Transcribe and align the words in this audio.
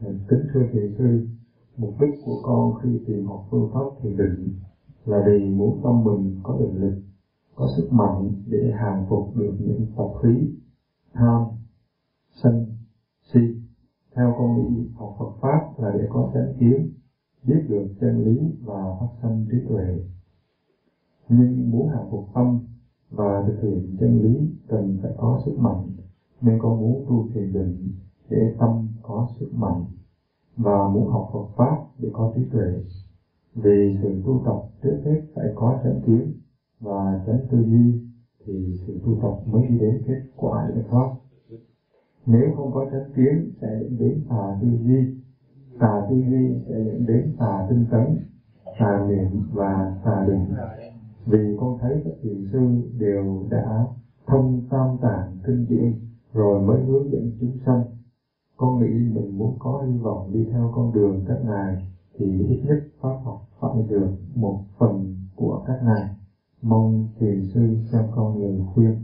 kính 0.00 0.46
thưa 0.52 0.62
thiền 0.72 0.94
sư, 0.98 1.26
mục 1.76 1.90
đích 2.00 2.10
của 2.24 2.40
con 2.42 2.74
khi 2.82 2.98
tìm 3.06 3.26
học 3.26 3.46
phương 3.50 3.70
pháp 3.74 4.02
thiền 4.02 4.16
định 4.16 4.50
là 5.04 5.22
vì 5.26 5.50
muốn 5.50 5.80
tâm 5.84 6.04
mình 6.04 6.40
có 6.42 6.56
định 6.60 6.80
lực, 6.80 6.94
có 7.54 7.66
sức 7.76 7.92
mạnh 7.92 8.32
để 8.46 8.70
hàng 8.74 9.06
phục 9.08 9.36
được 9.36 9.54
những 9.58 9.86
tập 9.96 10.08
khí, 10.22 10.48
tham, 11.12 11.42
sân, 12.42 12.66
si. 13.32 13.40
Theo 14.14 14.34
con 14.38 14.54
nghĩ, 14.56 14.86
học 14.94 15.16
Phật 15.18 15.30
pháp 15.40 15.78
là 15.78 15.90
để 15.94 16.06
có 16.08 16.30
chánh 16.34 16.52
kiến, 16.60 16.88
biết 17.46 17.66
được 17.68 17.86
chân 18.00 18.24
lý 18.24 18.54
và 18.60 18.96
phát 19.00 19.08
sanh 19.22 19.44
trí 19.50 19.58
tuệ. 19.68 20.00
Nhưng 21.28 21.70
muốn 21.70 21.88
hàng 21.88 22.08
phục 22.10 22.24
tâm 22.34 22.58
và 23.10 23.44
thực 23.46 23.62
hiện 23.62 23.96
chân 24.00 24.22
lý 24.22 24.48
cần 24.68 24.98
phải 25.02 25.10
có 25.16 25.40
sức 25.44 25.58
mạnh, 25.58 25.90
nên 26.40 26.58
con 26.58 26.80
muốn 26.80 27.04
tu 27.08 27.28
thiền 27.34 27.52
định 27.52 27.90
để 28.28 28.54
tâm 28.58 28.88
có 29.02 29.28
sức 29.40 29.48
mạnh 29.54 29.84
và 30.56 30.88
muốn 30.88 31.08
học 31.08 31.30
Phật 31.32 31.46
pháp 31.56 31.76
để 31.98 32.08
có 32.12 32.32
trí 32.34 32.44
tuệ. 32.52 32.80
Vì 33.54 33.98
sự 34.02 34.22
tu 34.26 34.42
tập 34.44 34.62
trước 34.82 35.00
hết 35.04 35.20
phải 35.34 35.46
có 35.54 35.80
chánh 35.84 36.00
kiến 36.06 36.32
và 36.80 37.24
chánh 37.26 37.40
tư 37.50 37.58
duy 37.58 38.00
thì 38.46 38.76
sự 38.86 39.00
tu 39.04 39.18
tập 39.22 39.52
mới 39.52 39.66
đi 39.66 39.78
đến 39.78 40.02
kết 40.06 40.20
quả 40.36 40.70
giải 40.74 40.84
thoát 40.90 41.14
nếu 42.26 42.52
không 42.56 42.72
có 42.72 42.86
chánh 42.92 43.12
kiến 43.16 43.52
sẽ 43.60 43.68
dẫn 43.80 43.98
đến 43.98 44.24
tà 44.28 44.58
tư 44.60 44.68
duy, 44.84 45.14
tà 45.78 46.06
tư 46.10 46.16
duy 46.16 46.54
sẽ 46.68 46.84
dẫn 46.84 47.06
đến 47.06 47.36
tà 47.38 47.66
tinh 47.68 47.84
tấn, 47.90 48.16
tà 48.78 49.06
niệm 49.08 49.42
và 49.52 50.00
tà 50.04 50.24
định. 50.28 50.46
Vì 51.26 51.56
con 51.60 51.78
thấy 51.80 52.02
các 52.04 52.12
thiền 52.22 52.48
sư 52.52 52.58
đều 52.98 53.46
đã 53.50 53.86
thông 54.26 54.62
tam 54.70 54.96
tạng 55.02 55.38
kinh 55.46 55.66
điển 55.68 55.94
rồi 56.32 56.62
mới 56.62 56.84
hướng 56.84 57.10
dẫn 57.12 57.30
chúng 57.40 57.58
sanh 57.66 57.84
con 58.56 58.78
nghĩ 58.78 59.14
mình 59.14 59.38
muốn 59.38 59.56
có 59.58 59.82
hy 59.86 59.98
vọng 59.98 60.32
đi 60.32 60.44
theo 60.52 60.70
con 60.74 60.92
đường 60.92 61.24
các 61.28 61.38
ngài 61.44 61.86
thì 62.18 62.26
ít 62.48 62.60
nhất 62.64 62.78
pháp 63.00 63.16
học 63.24 63.48
phải 63.60 63.82
được 63.88 64.10
một 64.34 64.60
phần 64.78 65.16
của 65.34 65.64
các 65.66 65.76
ngài. 65.84 66.16
Mong 66.62 67.08
thiền 67.18 67.50
sư 67.54 67.76
cho 67.92 68.08
con 68.14 68.42
lời 68.42 68.60
khuyên. 68.74 68.94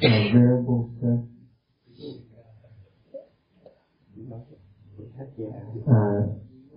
Venerable 0.00 0.88
sir, 1.00 1.16
uh, 5.86 6.22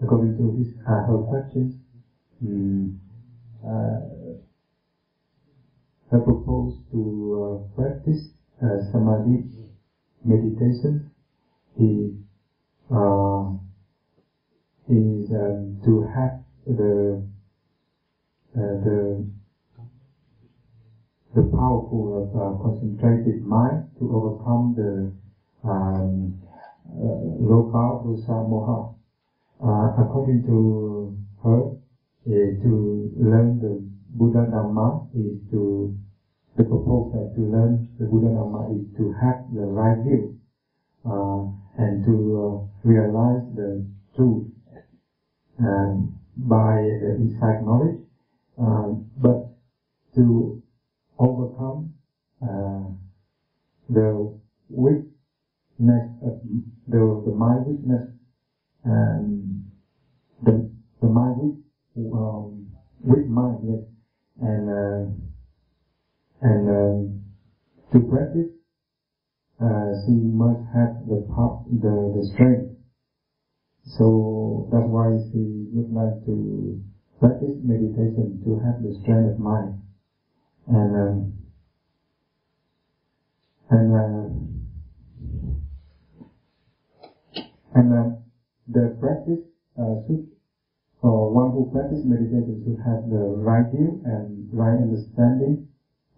according 0.02 0.38
to 0.38 0.44
his, 0.58 0.68
uh, 0.84 1.08
her 1.08 1.20
questions, 1.30 1.74
um, 2.42 3.05
I 6.16 6.24
propose 6.24 6.80
to 6.92 7.02
uh, 7.36 7.76
practice 7.76 8.32
uh, 8.62 8.78
samadhi 8.92 9.50
meditation. 10.24 11.04
He 11.76 12.16
uh, 12.90 13.52
is 14.88 15.30
um, 15.32 15.82
to 15.84 16.02
have 16.16 16.40
the 16.66 17.22
uh, 18.56 18.76
the 18.86 19.28
the 21.36 21.42
powerful 21.52 22.32
uh, 22.32 22.64
concentrated 22.64 23.44
mind 23.44 23.84
to 24.00 24.10
overcome 24.10 24.74
the 24.78 25.12
um, 25.68 26.34
uh, 26.88 27.44
loka 27.44 28.04
dosa 28.06 28.40
moha. 28.48 28.92
Uh, 29.60 30.02
according 30.02 30.44
to 30.46 31.14
her, 31.44 31.62
uh, 31.68 32.64
to 32.64 33.12
learn 33.20 33.60
the 33.60 33.95
Buddha 34.16 34.48
Dhamma 34.48 35.08
is 35.14 35.44
to 35.52 35.94
the 36.56 36.64
proposal 36.64 37.34
to 37.36 37.42
learn 37.42 37.90
the 38.00 38.06
Buddha 38.06 38.28
Dhamma 38.28 38.72
is 38.72 38.96
to 38.98 39.12
have 39.22 39.44
the 39.54 39.66
right 39.68 40.02
view 40.04 40.40
uh, 41.06 41.52
and 41.78 42.06
to 42.06 42.16
uh, 42.42 42.88
realize 42.88 43.44
the 43.56 43.86
truth 44.16 44.48
um, 45.60 46.18
by 46.38 46.76
the 47.02 47.16
insight 47.20 47.64
knowledge, 47.64 48.00
um, 48.58 49.06
but 49.18 49.52
to 50.16 50.62
overcome 51.20 51.94
uh, 52.42 52.88
the 53.90 54.34
weakness 54.70 56.08
of 56.24 56.40
the, 56.88 57.24
the 57.26 57.32
mind 57.36 57.66
weakness 57.68 58.12
and 58.86 59.66
the, 60.44 60.70
the 61.02 61.08
mind 61.08 61.38
weak, 61.96 62.14
um, 62.14 62.72
weak 63.04 63.28
mind, 63.28 63.60
yes, 63.64 63.95
and 64.42 64.70
uh, 64.70 65.10
and 66.42 66.70
um, 66.70 67.14
to 67.94 68.00
practice, 68.02 68.48
uh, 69.62 69.92
she 70.06 70.12
must 70.14 70.62
have 70.74 70.92
the 71.08 71.18
the 71.70 72.12
the 72.14 72.24
strength. 72.34 72.70
So 73.98 74.68
that's 74.72 74.88
why 74.88 75.18
she 75.32 75.68
would 75.74 75.92
like 75.92 76.26
to 76.26 76.78
practice 77.20 77.54
meditation 77.64 78.40
to 78.46 78.56
have 78.58 78.82
the 78.82 78.92
strength 79.02 79.34
of 79.34 79.40
mind, 79.40 79.74
and 80.68 80.96
um, 80.96 81.34
and 83.70 83.94
uh, 83.94 84.30
and 87.76 87.94
uh, 87.94 88.06
the 88.68 88.90
practice 89.00 89.40
uh, 89.80 89.96
should 90.08 90.22
for 91.06 91.30
one 91.30 91.52
who 91.52 91.70
practice 91.72 92.02
meditation 92.04 92.60
should 92.66 92.82
have 92.84 93.08
the 93.14 93.24
right 93.46 93.70
view 93.70 94.02
and 94.06 94.50
right 94.52 94.74
understanding 94.74 95.62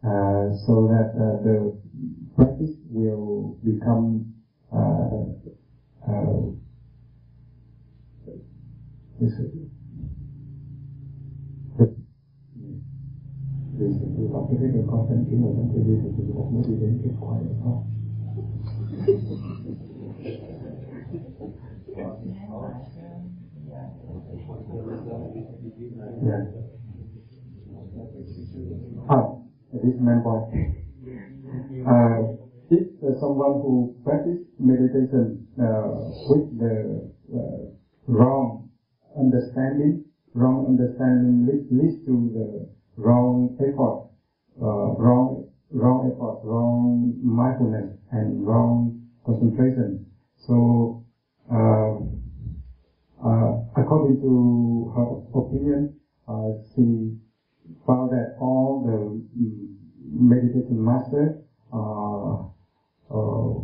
uh, 0.02 0.48
so 0.64 0.88
that 0.88 1.12
uh, 1.12 1.44
the 1.44 1.76
practice 2.38 2.72
will 2.88 3.58
become 3.66 4.32
uh, 4.72 5.28
uh, 6.08 6.40
this 9.20 9.32
is 9.44 9.52
the 11.78 11.86
vì 13.78 13.92
sự 14.00 14.06
tu 14.18 14.30
tập 14.34 14.44
cái 14.50 14.72
việc 14.72 14.84
con 14.88 15.06
chánh 15.10 15.26
kiến 15.30 15.44
và 15.44 15.50
chánh 15.56 15.70
tư 15.74 15.84
duy 15.86 15.96
thì 16.04 16.10
sự 16.18 16.34
một 16.34 16.50
mới 16.54 16.64
đi 16.68 16.76
đến 16.82 17.00
kết 17.04 17.12
quả 17.20 17.40
giải 17.42 17.54
thoát 17.64 17.78
Yeah. 25.96 26.42
Ah, 29.10 29.24
this 29.82 29.94
man 30.00 30.22
boy. 30.22 30.40
Uh, 31.86 32.20
if 32.70 32.84
uh, 33.04 33.12
someone 33.20 33.60
who 33.62 33.90
practice 34.04 34.38
meditation 34.60 35.40
uh, 35.58 35.90
with 36.30 36.44
the 36.60 37.08
uh, 37.34 37.64
wrong 38.08 38.68
understanding, 39.18 39.98
wrong 40.34 40.66
understanding 40.68 41.46
leads, 41.46 41.64
leads 41.72 41.96
to 42.06 42.30
the 42.34 42.66
wrong 42.98 43.50
effort, 43.60 44.04
uh, 44.62 44.92
wrong 44.98 45.44
wrong 45.72 46.00
effort, 46.12 46.38
wrong 46.44 47.14
mindfulness, 47.22 47.88
and 48.12 48.46
wrong 48.46 48.94
concentration. 49.26 50.04
So, 50.36 50.98
uh, 51.50 51.94
according 53.78 54.20
to 54.22 54.92
her 54.96 55.40
opinion, 55.40 55.90
uh, 56.28 56.52
she 56.76 57.14
found 57.88 58.12
that 58.12 58.36
all 58.40 58.82
the 58.84 59.22
mm, 59.38 59.68
meditation 60.06 60.84
masters 60.84 61.32
are 61.72 62.48
uh, 63.10 63.60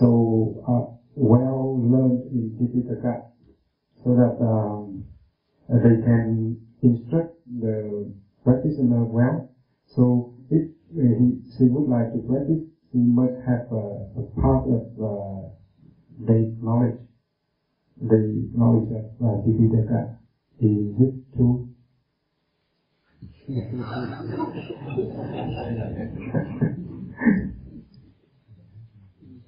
so 0.00 0.62
uh, 0.68 0.82
well 1.16 1.78
learned 1.80 2.22
in 2.32 2.50
Tipitaka, 2.58 3.22
so 4.04 4.14
that 4.14 4.36
um, 4.44 5.04
they 5.68 5.96
can 6.04 6.56
instruct 6.82 7.30
the 7.46 8.10
practitioner 8.44 9.04
well. 9.04 9.46
So 9.96 10.30
if 10.50 10.62
uh, 10.62 11.00
he, 11.18 11.36
she 11.58 11.64
would 11.66 11.86
like 11.86 12.12
to 12.12 12.20
practice, 12.20 12.60
she 12.92 12.98
must 12.98 13.34
have 13.46 13.60
a, 13.72 14.20
a 14.20 14.22
part 14.40 14.66
of 14.66 14.82
uh, 15.00 15.48
the 16.26 16.50
knowledge, 16.62 16.96
the 18.02 18.50
knowledge 18.54 18.90
of 18.90 19.22
uh. 19.22 19.46
Is 20.58 20.94
it 21.00 21.14
true? 21.36 21.68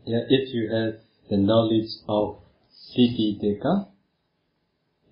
Yeah, 0.06 0.20
if 0.28 0.54
you 0.54 0.70
have 0.70 0.94
the 1.30 1.36
knowledge 1.36 1.90
of 2.08 2.38
Siti 2.70 3.38
Deka, 3.42 3.88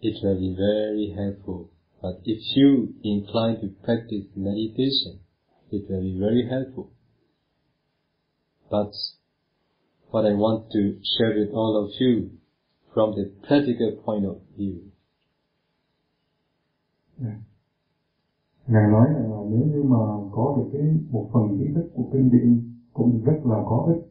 it 0.03 0.17
will 0.23 0.39
be 0.39 0.55
very 0.56 1.15
helpful. 1.17 1.71
But 2.00 2.21
if 2.25 2.41
you 2.56 2.94
incline 3.03 3.61
to 3.61 3.69
practice 3.85 4.27
meditation, 4.37 5.21
it 5.71 5.89
will 5.89 6.03
be 6.03 6.19
very 6.19 6.49
helpful. 6.49 6.91
But 8.71 8.93
what 10.11 10.27
I 10.27 10.33
want 10.33 10.71
to 10.73 11.00
share 11.17 11.35
with 11.39 11.50
all 11.55 11.85
of 11.85 11.91
you 12.00 12.39
from 12.94 13.15
the 13.17 13.23
practical 13.47 13.91
point 14.05 14.25
of 14.25 14.37
view, 14.56 14.75
Ngài 18.67 18.91
nói 18.91 19.06
rằng 19.15 19.33
là 19.33 19.39
nếu 19.50 19.67
như 19.67 19.83
mà 19.83 19.99
có 20.33 20.55
được 20.56 20.71
cái 20.73 20.83
một 21.11 21.31
phần 21.33 21.59
kiến 21.59 21.75
thức 21.75 21.91
của 21.94 22.05
kinh 22.12 22.31
điển 22.31 22.75
cũng 22.93 23.25
rất 23.25 23.41
là 23.44 23.65
có 23.67 23.85
ích 23.87 24.03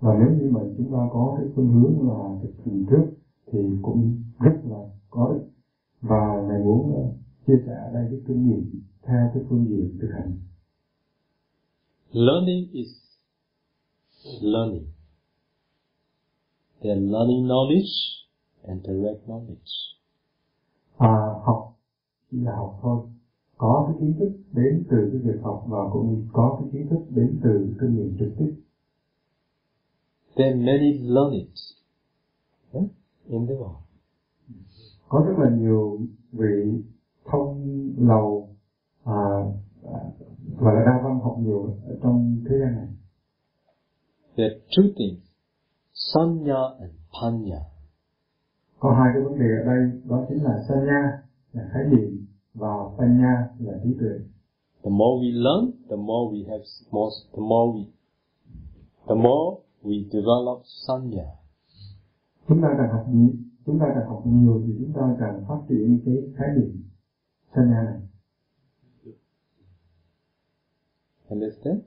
và 0.00 0.18
nếu 0.18 0.30
như 0.38 0.50
mà 0.50 0.60
chúng 0.76 0.92
ta 0.92 1.08
có 1.12 1.34
cái 1.38 1.46
phương 1.54 1.68
hướng 1.68 2.08
là 2.08 2.40
thực 2.42 2.64
hành 2.64 2.84
trước 2.90 3.06
thì 3.52 3.58
cũng 3.82 4.22
rất 4.38 4.60
là 4.64 4.78
có 5.10 5.26
ích. 5.26 5.42
Và 6.00 6.42
ngài 6.48 6.64
muốn 6.64 6.92
uh, 6.92 7.14
chia 7.46 7.62
sẻ 7.66 7.72
ở 7.72 7.92
đây 7.92 8.06
cái 8.10 8.20
kinh 8.26 8.48
nghiệm 8.48 8.80
theo 9.02 9.30
cái 9.34 9.42
phương 9.48 9.66
diện 9.68 9.98
thực 10.00 10.10
hành. 10.12 10.32
Learning 12.12 12.70
is 12.72 12.88
learning. 14.42 14.84
They 16.82 16.92
are 16.92 17.00
learning 17.00 17.46
knowledge 17.46 18.25
and 18.66 18.82
direct 18.86 19.26
knowledge. 19.26 19.96
à, 20.96 21.16
học 21.44 21.74
chỉ 22.30 22.38
là 22.40 22.56
học 22.56 22.78
thôi 22.82 23.06
có 23.56 23.84
cái 23.88 23.96
kiến 24.00 24.14
thức 24.18 24.32
đến 24.52 24.84
từ 24.90 24.96
cái 25.12 25.20
việc 25.20 25.40
học 25.42 25.64
và 25.68 25.78
cũng 25.92 26.26
có 26.32 26.56
cái 26.60 26.68
kiến 26.72 26.88
thức 26.90 27.00
đến 27.10 27.40
từ 27.44 27.74
kinh 27.80 27.96
nghiệm 27.96 28.16
trực 28.18 28.28
tiếp 28.38 28.54
There 30.36 30.50
are 30.52 30.60
many 30.60 30.98
learneds 30.98 31.60
huh, 32.72 32.88
in 33.28 33.46
the 33.46 33.54
world. 33.54 33.80
có 35.08 35.24
rất 35.26 35.34
là 35.38 35.50
nhiều 35.56 35.98
vị 36.32 36.82
thông 37.24 37.64
lầu 37.98 38.48
à, 39.04 39.14
à, 39.84 40.00
gọi 40.58 40.74
là 40.74 40.82
đa 40.86 41.00
văn 41.04 41.20
học 41.20 41.36
nhiều 41.38 41.76
ở 41.86 41.98
trong 42.02 42.44
thế 42.48 42.56
gian 42.60 42.74
này 42.76 42.88
There 44.36 44.48
are 44.54 44.60
two 44.68 44.92
things, 44.96 45.22
sanya 45.94 46.60
and 46.80 46.92
panya. 47.20 47.60
Có 48.78 48.94
hai 48.94 49.10
cái 49.14 49.22
vấn 49.22 49.38
đề 49.38 49.46
ở 49.60 49.64
đây 49.64 50.00
đó 50.04 50.24
chính 50.28 50.44
là 50.44 50.64
sanya 50.68 51.22
là 51.52 51.68
khái 51.72 51.84
niệm 51.84 52.26
và 52.54 52.68
panya 52.98 53.48
là 53.58 53.72
trí 53.84 53.90
tuệ 54.00 54.18
The 54.84 54.90
more 54.90 55.16
we 55.22 55.32
learn, 55.42 55.72
the 55.88 55.96
more 55.96 56.24
we 56.32 56.48
have 56.50 56.64
more, 56.90 57.10
the 57.32 57.40
more 57.40 57.72
we, 57.74 57.84
the 59.08 59.14
more 59.14 59.60
we 59.82 60.04
develop 60.10 60.62
sanya. 60.64 61.26
chúng 62.48 62.62
ta 62.62 62.68
càng 62.78 62.90
học 62.92 63.06
nhiều 63.12 63.28
chúng 63.66 63.78
ta 63.78 63.86
càng 63.94 64.08
học 64.08 64.22
nhiều 64.26 64.62
thì 64.66 64.72
chúng 64.78 64.92
ta 64.92 65.16
càng 65.20 65.44
phát 65.48 65.58
triển 65.68 66.00
cái 66.04 66.14
khái 66.36 66.48
niệm 66.56 66.82
sanya 67.54 67.82
này 67.82 68.00
Understand? 71.28 71.78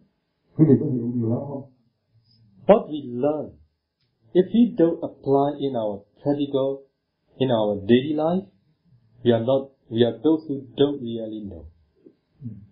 quý 0.57 0.65
vị 0.67 0.73
có 0.79 0.85
hiểu 0.85 1.11
điều 1.15 1.29
đó 1.29 1.45
không 1.49 1.63
What 2.67 2.87
we 2.87 3.21
learn, 3.21 3.49
if 4.33 4.45
we 4.53 4.75
don't 4.77 4.99
apply 5.03 5.57
in 5.59 5.75
our 5.75 6.03
practical, 6.21 6.83
in 7.39 7.51
our 7.51 7.75
daily 7.81 8.13
life, 8.15 8.43
we 9.23 9.31
are 9.31 9.43
not, 9.43 9.69
we 9.89 10.03
are 10.03 10.17
those 10.23 10.45
who 10.47 10.67
don't 10.77 11.01
really 11.01 11.45
know. 11.49 11.65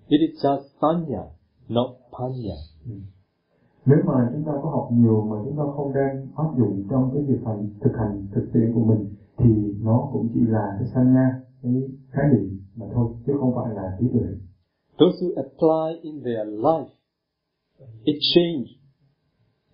It 0.10 0.22
is 0.22 0.42
just 0.42 0.66
sanya, 0.80 1.34
not 1.70 1.98
panya. 2.12 2.58
nếu 3.88 4.00
mà 4.06 4.30
chúng 4.34 4.44
ta 4.46 4.52
có 4.64 4.70
học 4.70 4.90
nhiều 4.92 5.22
mà 5.30 5.36
chúng 5.46 5.58
ta 5.58 5.64
không 5.76 5.94
đang 5.94 6.28
áp 6.36 6.50
dụng 6.58 6.84
trong 6.90 7.12
cái 7.14 7.24
việc 7.24 7.42
hành 7.46 7.70
thực 7.82 7.92
hành 7.98 8.28
thực 8.32 8.50
tiễn 8.54 8.72
của 8.76 8.86
mình 8.86 9.16
thì 9.38 9.50
nó 9.82 10.10
cũng 10.14 10.30
chỉ 10.34 10.40
là 10.48 10.78
cái 10.80 10.88
sanya 10.94 11.42
cái 11.64 11.72
khái 12.10 12.26
niệm 12.34 12.60
mà 12.76 12.86
thôi 12.94 13.08
chứ 13.28 13.34
không 13.40 13.56
phải 13.56 13.76
là 13.76 13.98
trí 14.00 14.08
tuệ 14.14 14.28
Those 15.00 15.26
who 15.26 15.36
apply 15.36 16.02
in 16.02 16.24
their 16.24 16.48
life, 16.66 16.92
it 18.04 18.16
change, 18.36 18.66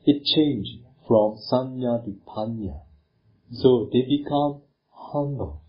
it 0.06 0.21
change 0.35 0.82
from 1.08 1.36
sanya 1.52 2.00
to 2.06 2.12
panya. 2.26 2.78
So 3.52 3.90
they 3.92 4.02
become 4.02 4.62
humble. 4.90 5.64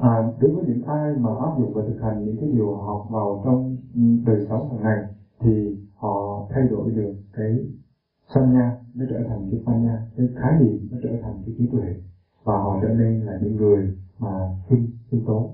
à, 0.00 0.32
đối 0.40 0.50
với 0.50 0.64
những 0.68 0.82
ai 0.86 1.14
mà 1.16 1.30
áp 1.40 1.58
dụng 1.58 1.72
và 1.74 1.82
thực 1.88 2.00
hành 2.02 2.24
những 2.24 2.36
cái 2.40 2.48
điều 2.52 2.74
họ 2.74 2.82
học 2.82 3.06
vào 3.10 3.42
trong 3.44 3.76
đời 4.26 4.46
sống 4.48 4.68
hàng 4.68 4.82
ngày 4.82 5.04
thì 5.40 5.76
họ 5.94 6.46
thay 6.50 6.64
đổi 6.70 6.90
được 6.90 7.14
cái 7.32 7.58
sanya 8.34 8.78
nó 8.94 9.04
trở 9.10 9.16
thành 9.28 9.48
cái 9.50 9.60
panya 9.66 10.06
cái 10.16 10.26
khái 10.36 10.52
niệm 10.60 10.88
nó 10.90 10.98
trở 11.02 11.10
thành 11.22 11.42
cái 11.46 11.54
trí 11.58 11.66
tuệ 11.72 11.94
và 12.44 12.58
họ 12.58 12.78
trở 12.82 12.88
nên 12.88 13.20
là 13.26 13.38
những 13.42 13.56
người 13.56 13.96
mà 14.18 14.58
khiêm 14.68 14.78
khiêm 15.10 15.20
tốn 15.26 15.50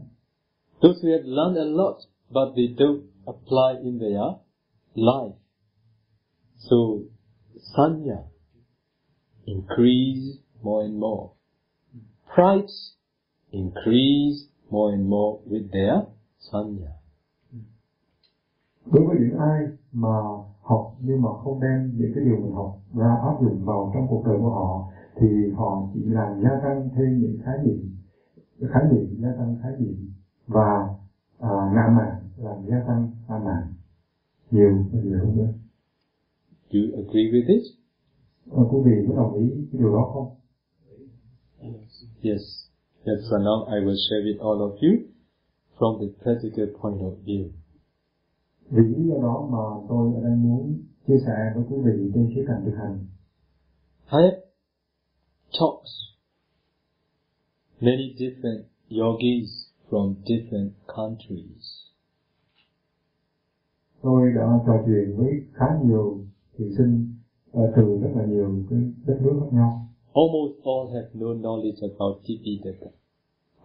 Those 0.82 1.00
who 1.03 1.11
have 1.12 1.25
learned 1.25 1.56
a 1.56 1.64
lot, 1.64 1.97
but 2.31 2.55
they 2.55 2.67
don't 2.76 3.03
apply 3.25 3.82
in 3.82 3.99
their 3.99 4.37
life. 4.94 5.32
So, 6.58 6.76
sanya 7.61 8.19
increase 9.47 10.38
more 10.62 10.85
and 10.85 10.99
more. 10.99 11.31
price 12.35 12.97
increase 13.53 14.49
more 14.70 14.93
and 14.93 15.08
more 15.08 15.41
with 15.47 15.70
their 15.73 16.06
sanya. 16.38 16.93
đối 18.87 19.06
với 19.06 19.17
những 19.20 19.38
ai 19.38 19.61
mà 19.93 20.17
học 20.62 20.97
nhưng 21.00 21.23
mà 21.23 21.29
không 21.44 21.61
đem 21.61 21.93
những 21.97 22.12
cái 22.14 22.25
điều 22.25 22.37
mình 22.37 22.53
học 22.53 22.79
ra 22.94 23.17
áp 23.23 23.37
dụng 23.43 23.64
vào 23.64 23.91
trong 23.94 24.06
cuộc 24.11 24.23
đời 24.26 24.37
của 24.41 24.50
họ 24.50 24.93
thì 25.17 25.53
họ 25.56 25.88
chỉ 25.94 26.00
làm 26.05 26.43
gia 26.43 26.61
tăng 26.62 26.88
thêm 26.97 27.20
những 27.20 27.38
khái 27.44 27.58
niệm 27.64 27.97
khái 28.70 28.82
niệm 28.93 29.17
gia 29.23 29.32
tăng 29.38 29.56
khái 29.62 29.73
niệm 29.79 30.11
và 30.47 30.88
à, 31.38 31.50
ngã 31.75 31.88
mạn 31.97 32.14
làm 32.37 32.67
gia 32.67 32.81
tăng 32.87 33.11
ngã 33.29 33.38
mạn 33.38 33.73
nhiều 34.50 34.85
và 34.93 35.00
nhiều 35.00 35.19
hơn 35.19 35.37
nữa 35.37 35.53
Do 36.70 36.78
you 36.78 36.88
agree 37.06 37.30
with 37.32 37.46
this? 37.46 37.64
à, 38.50 38.60
quý 38.70 38.78
vị 38.84 39.06
có 39.08 39.14
đồng 39.16 39.34
ý 39.34 39.50
cái 39.72 39.80
điều 39.80 39.92
đó 39.92 40.10
không 40.14 40.36
Yes. 42.22 42.42
Yes, 43.04 43.20
so 43.30 43.36
now 43.38 43.64
I 43.66 43.84
will 43.84 43.96
share 44.08 44.22
with 44.24 44.38
all 44.40 44.58
of 44.60 44.72
you 44.82 44.92
from 45.78 45.98
the 46.00 46.06
practical 46.22 46.66
point 46.80 47.00
of 47.00 47.14
view. 47.24 47.48
vì 48.70 48.82
lý 48.82 49.08
do 49.08 49.22
đó 49.22 49.48
mà 49.52 49.86
tôi 49.88 50.14
ở 50.14 50.20
đây 50.20 50.36
muốn 50.36 50.82
chia 51.06 51.18
sẻ 51.26 51.52
với 51.54 51.64
quý 51.70 51.76
vị 51.84 52.10
trên 52.14 52.30
khía 52.34 52.44
cạnh 52.48 52.62
thực 52.64 52.76
hành 52.76 52.98
I 54.10 54.22
have 54.22 54.40
talked 55.60 55.90
many 57.80 58.14
different 58.19 58.62
yogis 58.90 59.48
from 59.90 60.14
different 60.24 60.70
countries. 60.96 61.64
tôi 64.02 64.32
đã 64.36 64.60
trò 64.66 64.82
chuyện 64.86 65.16
với 65.16 65.32
khá 65.52 65.66
nhiều 65.84 66.24
thí 66.58 66.64
sinh 66.79 67.14
ờ, 67.53 67.73
từ 67.76 67.99
rất 68.03 68.11
là 68.17 68.26
nhiều 68.26 68.64
cái 68.70 68.79
đất 69.06 69.19
nước 69.23 69.37
khác 69.41 69.47
nhau 69.53 69.82
Almost 70.14 70.64
all 70.64 70.94
have 70.94 71.08
no 71.14 71.26
knowledge 71.26 71.88
about 71.97 72.23
Tipitaka. 72.26 72.87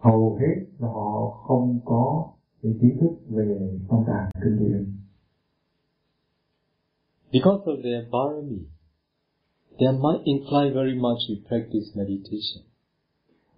hầu 0.00 0.36
hết 0.40 0.64
là 0.78 0.88
họ 0.88 1.30
không 1.46 1.80
có 1.84 2.28
cái 2.62 2.72
kiến 2.80 2.96
thức 3.00 3.10
về 3.28 3.78
phong 3.88 4.04
tàng 4.06 4.30
kinh 4.44 4.58
điển 4.58 4.86
Because 7.32 7.64
of 7.64 7.82
their 7.82 8.04
barami, 8.10 8.58
their 9.78 9.94
mind 9.94 10.20
incline 10.24 10.70
very 10.74 10.94
much 11.00 11.18
to 11.28 11.34
practice 11.48 11.88
meditation. 11.94 12.62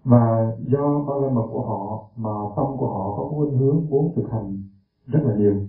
và 0.04 0.56
do 0.72 1.04
ba 1.08 1.14
la 1.22 1.30
mật 1.34 1.46
của 1.52 1.62
họ 1.62 2.10
mà 2.16 2.30
tâm 2.56 2.66
của 2.78 2.86
họ 2.88 3.16
có 3.16 3.28
khuynh 3.36 3.58
hướng 3.58 3.86
muốn 3.90 4.12
thực 4.16 4.28
hành 4.32 4.62
rất 5.06 5.20
là 5.24 5.36
nhiều 5.38 5.66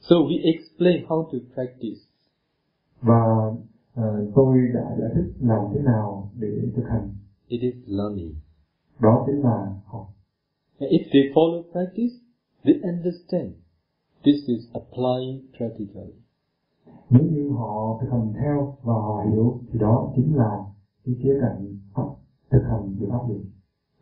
So 0.00 0.16
we 0.16 0.36
explain 0.54 1.04
how 1.08 1.22
to 1.24 1.38
practice. 1.54 2.00
Và 3.00 3.50
ờ, 3.94 4.26
tôi 4.34 4.58
đã 4.74 4.96
giải 5.00 5.10
thích 5.14 5.32
làm 5.40 5.60
thế 5.74 5.80
nào 5.80 6.30
để 6.38 6.48
thực 6.76 6.84
hành 6.88 7.14
It 7.48 7.60
is 7.60 7.74
learning. 7.86 8.34
đó 9.00 9.24
chính 9.26 9.42
là 9.42 9.74
học 9.84 10.08
And 10.80 10.90
if 10.92 11.02
they 11.12 11.22
follow 11.34 11.62
practice, 11.72 12.14
they 12.64 12.74
understand 12.82 13.52
this 14.24 14.36
is 14.46 14.60
applying 14.72 15.40
practically. 15.58 16.12
nếu 17.10 17.22
như 17.32 17.50
họ 17.50 17.98
thực 18.00 18.08
hành 18.10 18.32
theo 18.40 18.76
và 18.82 18.92
họ 18.94 19.24
hiểu 19.30 19.60
thì 19.72 19.78
đó 19.78 20.12
chính 20.16 20.36
là 20.36 20.64
cái 21.04 21.14
khía 21.22 21.34
cạnh 21.40 21.76
thực 22.50 22.62
hành 22.70 22.96
được 23.00 23.08
áp 23.10 23.20
dụng 23.28 23.44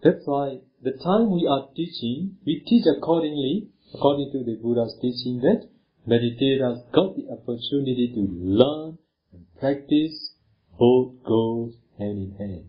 That's 0.03 0.25
why 0.25 0.59
the 0.85 0.91
time 1.05 1.25
we 1.35 1.43
are 1.55 1.67
teaching, 1.77 2.29
we 2.47 2.55
teach 2.71 2.85
accordingly, 2.97 3.69
according 3.95 4.29
to 4.33 4.39
the 4.47 4.53
Buddha's 4.63 4.95
teaching 5.03 5.41
that 5.43 5.69
meditators 6.07 6.79
got 6.93 7.09
the 7.17 7.23
opportunity 7.35 8.07
to 8.17 8.23
learn 8.61 8.97
and 9.33 9.45
practice 9.61 10.17
both 10.79 11.09
goes 11.25 11.73
hand 11.99 12.17
in 12.19 12.31
hand. 12.39 12.65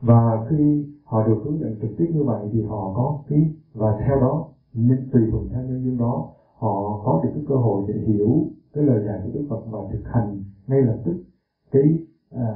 và 0.00 0.46
khi 0.50 0.84
họ 1.04 1.26
được 1.26 1.40
hướng 1.44 1.60
dẫn 1.60 1.76
trực 1.82 1.90
tiếp 1.98 2.06
như 2.14 2.22
vậy 2.24 2.48
thì 2.52 2.62
họ 2.62 2.92
có 2.96 3.22
cái 3.28 3.38
và 3.74 3.98
theo 4.06 4.20
đó 4.20 4.48
nên 4.74 5.08
tùy 5.12 5.22
thuận 5.30 5.48
theo 5.48 5.62
nhân 5.62 5.84
duyên 5.84 5.98
đó 5.98 6.32
họ 6.58 7.02
có 7.04 7.20
được 7.24 7.30
cái 7.34 7.44
cơ 7.48 7.54
hội 7.54 7.84
để 7.88 7.94
hiểu 8.06 8.50
cái 8.72 8.84
lời 8.84 9.02
dạy 9.06 9.20
của 9.24 9.30
Đức 9.34 9.46
Phật 9.50 9.60
và 9.70 9.78
thực 9.92 10.04
hành 10.04 10.44
ngay 10.66 10.82
lập 10.82 10.98
tức 11.04 11.24
cái 11.70 11.82
à, 12.30 12.46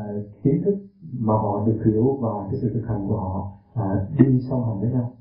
kiến 0.42 0.62
thức 0.64 0.74
mà 1.18 1.34
họ 1.34 1.66
được 1.66 1.82
hiểu 1.86 2.18
và 2.20 2.48
cái 2.50 2.60
sự 2.60 2.70
thực 2.74 2.86
hành 2.88 3.06
của 3.08 3.16
họ 3.16 3.52
à, 3.74 4.06
đi 4.18 4.40
song 4.50 4.64
hành 4.66 4.80
với 4.80 4.90
nhau 4.90 5.14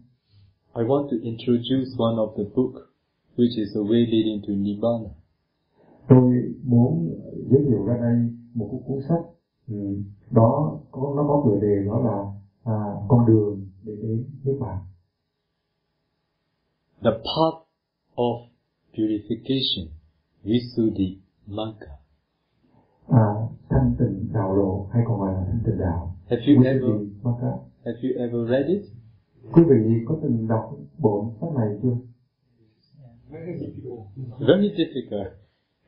I 0.78 0.84
want 0.84 1.10
to 1.10 1.18
introduce 1.24 1.98
one 1.98 2.18
of 2.18 2.36
the 2.38 2.44
book, 2.56 2.74
which 3.38 3.56
is 3.58 3.74
the 3.74 3.82
way 3.82 4.06
leading 4.12 4.42
to 4.48 4.54
Nibbana. 4.54 5.10
tôi 6.10 6.54
muốn 6.64 7.10
giới 7.50 7.62
thiệu 7.68 7.86
ra 7.86 7.98
đây 7.98 8.16
một 8.54 8.68
cái 8.72 8.82
cuốn 8.88 9.00
sách 9.10 9.26
ừ, 9.68 10.02
đó 10.32 10.80
có 10.92 11.14
nó 11.16 11.24
có 11.28 11.44
tựa 11.46 11.60
đề 11.62 11.86
đó 11.86 12.00
là 12.00 12.18
à, 12.74 12.78
con 13.08 13.26
đường 13.28 13.68
để 13.84 13.94
đến 14.02 14.26
nước 14.44 14.58
bạn 14.62 14.78
The 17.04 17.10
path 17.12 17.58
of 18.16 18.38
purification, 18.94 19.88
Visuddhi 20.44 21.18
Magga. 21.48 21.88
à, 23.08 23.26
thanh 23.70 23.96
tịnh 24.00 24.34
đạo 24.34 24.56
lộ 24.56 24.88
hay 24.92 25.04
còn 25.08 25.20
gọi 25.20 25.34
là 25.34 25.44
thanh 25.48 25.62
tịnh 25.66 25.78
đạo 25.80 26.14
Have 26.30 26.42
you 26.48 26.64
ever 26.64 27.08
Maka, 27.24 27.48
have 27.86 28.00
you 28.04 28.10
ever 28.20 28.50
read 28.50 28.68
it? 28.68 28.82
quý 29.54 29.64
vị 29.70 30.06
có 30.06 30.18
từng 30.22 30.48
đọc 30.48 30.78
bộ 31.00 31.32
sách 31.42 31.50
này 31.56 31.68
chưa 31.84 31.96
Very 33.30 34.70
difficult. 34.78 35.28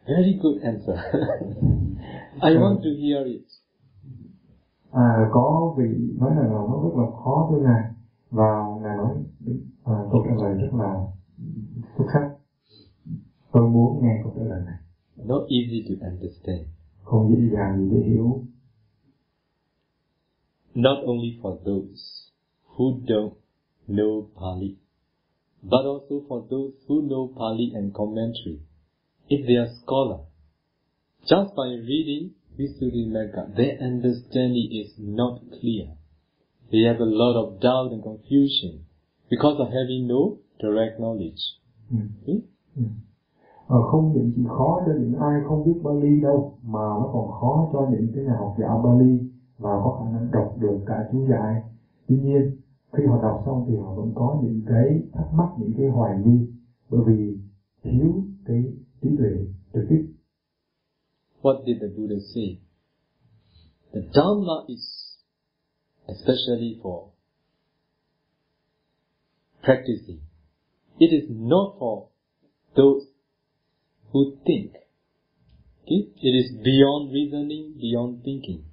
Very 0.07 0.39
good 0.41 0.61
answer. 0.63 0.95
I 2.41 2.57
want 2.57 2.81
to 2.83 2.89
hear 3.01 3.25
it. 3.25 3.45
à, 4.91 5.29
có 5.31 5.75
vị 5.77 5.85
nói 6.19 6.35
là 6.35 6.43
nó 6.47 6.81
rất 6.83 6.89
là 6.95 7.05
khó 7.23 7.47
thưa 7.51 7.59
ngài 7.63 7.83
và 8.31 8.65
ngài 8.81 8.97
nói 8.97 9.15
à, 9.83 9.93
câu 10.11 10.25
trả 10.25 10.35
lời 10.43 10.53
rất 10.61 10.73
là 10.73 11.05
xuất 11.97 12.05
sắc 12.13 12.29
tôi 13.51 13.69
muốn 13.69 14.03
nghe 14.03 14.19
câu 14.23 14.33
trả 14.35 14.43
lời 14.43 14.61
này 14.65 14.75
Not 15.17 15.41
easy 15.49 15.85
to 15.89 16.07
understand. 16.11 16.67
không 17.03 17.29
dễ 17.29 17.49
dàng 17.53 17.77
gì 17.79 17.95
để 17.95 18.07
hiểu 18.09 18.41
Not 20.75 20.97
only 21.05 21.39
for 21.41 21.57
those 21.57 22.01
who 22.75 23.05
don't 23.05 23.31
know 23.87 24.25
Pali, 24.35 24.75
but 25.63 25.85
also 25.85 26.23
for 26.27 26.45
those 26.49 26.73
who 26.87 27.07
know 27.07 27.33
Pali 27.35 27.71
and 27.75 27.93
commentary. 27.93 28.59
If 29.29 29.45
they 29.47 29.55
are 29.55 29.69
scholar, 29.81 30.21
just 31.27 31.55
by 31.55 31.67
reading 31.67 32.31
Visuddhimagga, 32.57 33.55
their 33.55 33.77
understanding 33.81 34.69
is 34.71 34.93
not 34.97 35.41
clear. 35.59 35.87
They 36.71 36.83
have 36.83 36.99
a 36.99 37.05
lot 37.05 37.35
of 37.41 37.61
doubt 37.61 37.91
and 37.91 38.03
confusion 38.03 38.85
because 39.29 39.59
of 39.59 39.67
having 39.67 40.07
no 40.07 40.39
direct 40.59 40.99
knowledge. 40.99 41.59
ừ. 41.91 41.97
Hmm? 42.25 42.39
Không 43.67 44.13
những 44.13 44.31
chỉ 44.35 44.41
khó 44.47 44.81
cho 44.85 44.91
những 44.99 45.15
ai 45.19 45.41
không 45.47 45.65
biết 45.65 45.79
Bali 45.83 46.21
đâu 46.21 46.53
mà 46.63 46.79
nó 46.79 47.09
còn 47.13 47.31
khó 47.31 47.69
cho 47.73 47.87
những 47.91 48.07
cái 48.15 48.23
nhà 48.23 48.35
học 48.39 48.55
giả 48.59 48.67
Bali 48.83 49.17
và 49.57 49.71
có 49.83 49.99
khả 49.99 50.11
năng 50.11 50.31
đọc 50.31 50.55
được 50.59 50.79
cả 50.85 51.09
chú 51.11 51.27
giải 51.29 51.61
tuy 52.07 52.15
nhiên 52.23 52.57
khi 52.91 53.03
họ 53.07 53.21
đọc 53.21 53.43
xong 53.45 53.65
thì 53.67 53.75
họ 53.77 53.93
vẫn 53.93 54.11
có 54.15 54.41
những 54.43 54.61
cái 54.67 55.01
thắc 55.13 55.27
mắc 55.33 55.49
những 55.59 55.73
cái 55.77 55.87
hoài 55.87 56.17
nghi 56.25 56.47
bởi 56.89 57.01
vì 57.07 57.37
thiếu 57.83 58.23
cái 58.45 58.63
trí 59.01 59.09
tuệ 59.17 59.29
trực 59.73 59.83
tiếp 59.89 60.05
What 61.41 61.65
did 61.65 61.81
the 61.81 61.87
Buddha 61.97 62.19
say? 62.33 62.57
The 63.93 64.01
Dhamma 64.13 64.65
is 64.67 64.83
especially 66.07 66.79
for 66.83 67.11
practicing. 69.63 70.19
It 70.99 71.13
is 71.13 71.29
not 71.29 71.75
for 71.79 72.09
those 72.75 73.03
who 74.11 74.37
think. 74.45 74.73
Okay? 75.83 76.09
It 76.21 76.35
is 76.45 76.51
beyond 76.63 77.13
reasoning, 77.13 77.75
beyond 77.79 78.23
thinking. 78.23 78.65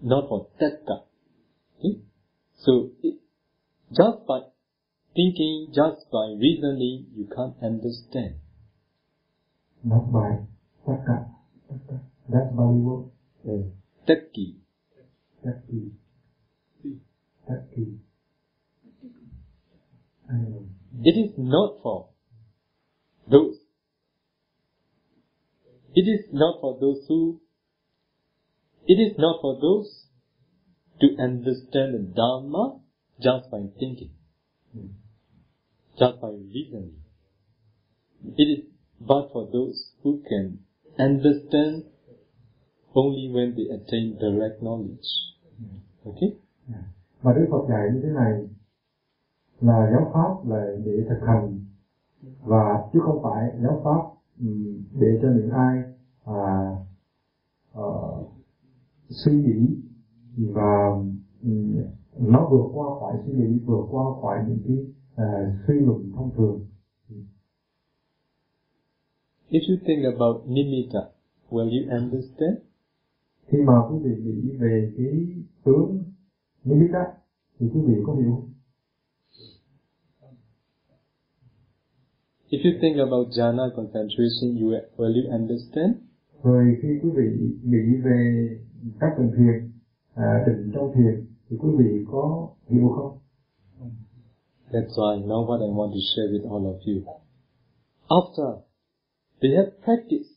Not 0.00 0.28
for 0.28 0.46
tatka. 0.58 1.04
Okay? 1.78 2.00
So, 2.64 2.90
it, 3.02 3.14
just 3.90 4.26
by 4.26 4.40
thinking, 5.14 5.68
just 5.74 6.10
by 6.12 6.26
reasoning, 6.38 7.06
you 7.16 7.26
can't 7.36 7.56
understand. 7.62 8.34
not 9.82 10.04
by 10.12 10.30
tất 10.86 11.02
cả 11.06 11.26
tất 11.68 11.76
cả 11.88 11.96
that's 12.28 12.56
Bali 12.56 12.80
word 12.84 13.10
Takki. 14.06 14.54
tất 15.42 15.60
kỳ 15.68 15.90
tất 17.46 17.66
kỳ 17.76 17.82
Ai 20.26 20.38
là- 20.50 20.66
It 21.04 21.14
is 21.16 21.38
not 21.38 21.70
for 21.82 22.08
those. 23.30 23.56
It 25.94 26.04
is 26.06 26.32
not 26.32 26.54
for 26.60 26.78
those 26.80 27.06
who. 27.08 27.38
It 28.86 28.98
is 28.98 29.18
not 29.18 29.36
for 29.42 29.54
those 29.62 29.88
to 31.00 31.06
understand 31.18 31.94
the 31.94 32.02
Dharma 32.14 32.79
just 33.20 33.50
by 33.50 33.60
thinking, 33.78 34.10
just 35.98 36.20
by 36.20 36.30
reasoning. 36.30 36.96
It 38.36 38.44
is 38.44 38.64
but 39.00 39.30
for 39.32 39.48
those 39.52 39.92
who 40.02 40.22
can 40.28 40.58
understand 40.98 41.84
only 42.94 43.30
when 43.32 43.54
they 43.56 43.68
attain 43.74 44.16
direct 44.20 44.62
knowledge. 44.62 45.08
Okay? 46.06 46.36
và 47.22 47.32
Đức 47.32 47.46
Phật 47.50 47.66
dạy 47.68 47.88
như 47.94 48.00
thế 48.02 48.08
này 48.08 48.32
là 49.60 49.90
giáo 49.92 50.10
pháp 50.14 50.50
là 50.50 50.66
để 50.84 50.92
thực 51.08 51.26
hành 51.26 51.60
và 52.42 52.88
chứ 52.92 53.00
không 53.02 53.22
phải 53.22 53.50
giáo 53.62 53.80
pháp 53.84 54.20
để 55.00 55.18
cho 55.22 55.28
những 55.28 55.50
ai 55.50 55.82
à, 56.24 56.76
ờ, 57.72 58.22
suy 59.08 59.32
nghĩ 59.32 59.66
và 60.36 60.96
nó 62.20 62.48
vượt 62.50 62.70
qua 62.74 62.86
khỏi 63.00 63.14
suy 63.26 63.32
nghĩ 63.32 63.58
vượt 63.64 63.86
qua 63.90 64.04
khỏi 64.20 64.38
những 64.48 64.58
cái 64.66 64.76
à, 65.16 65.56
suy 65.66 65.74
luận 65.74 66.12
thông 66.14 66.30
thường 66.36 66.66
If 69.50 69.60
you 69.68 69.76
think 69.86 70.04
about 70.04 70.46
nimitta, 70.46 71.00
will 71.50 71.70
you 71.70 71.98
understand? 71.98 72.58
khi 73.46 73.58
mà 73.58 73.74
quý 73.90 73.98
vị 73.98 74.10
nghĩ 74.24 74.56
về 74.56 74.92
cái 74.96 75.06
tướng 75.64 76.02
đó 76.92 77.04
thì 77.58 77.66
quý 77.74 77.80
vị 77.80 77.94
có 78.06 78.14
hiểu 78.14 78.30
không? 78.30 78.50
If 82.50 82.58
you 82.64 82.78
think 82.80 82.96
about 82.98 83.28
jhana 83.28 83.70
concentration, 83.76 84.60
you 84.60 84.70
will 84.96 85.24
you 85.24 85.30
understand? 85.38 85.92
rồi 86.42 86.76
khi 86.82 86.88
quý 87.02 87.10
vị 87.10 87.56
nghĩ 87.64 87.96
về 88.04 88.48
các 89.00 89.14
tầng 89.16 89.30
thiền 89.36 89.70
à, 90.14 90.44
định 90.46 90.70
trong 90.74 90.92
thiền 90.94 91.29
thì 91.50 91.56
quý 91.60 91.68
vị 91.78 92.04
có 92.10 92.48
hiểu 92.68 92.88
không 92.96 93.18
That's 94.72 94.94
why 94.96 95.26
now 95.26 95.46
what 95.46 95.60
I 95.60 95.70
want 95.78 95.92
to 95.92 96.00
share 96.14 96.28
with 96.32 96.44
all 96.50 96.64
of 96.72 96.80
you. 96.86 97.02
After 98.08 98.48
they 99.40 99.50
have 99.56 99.70
practiced 99.84 100.34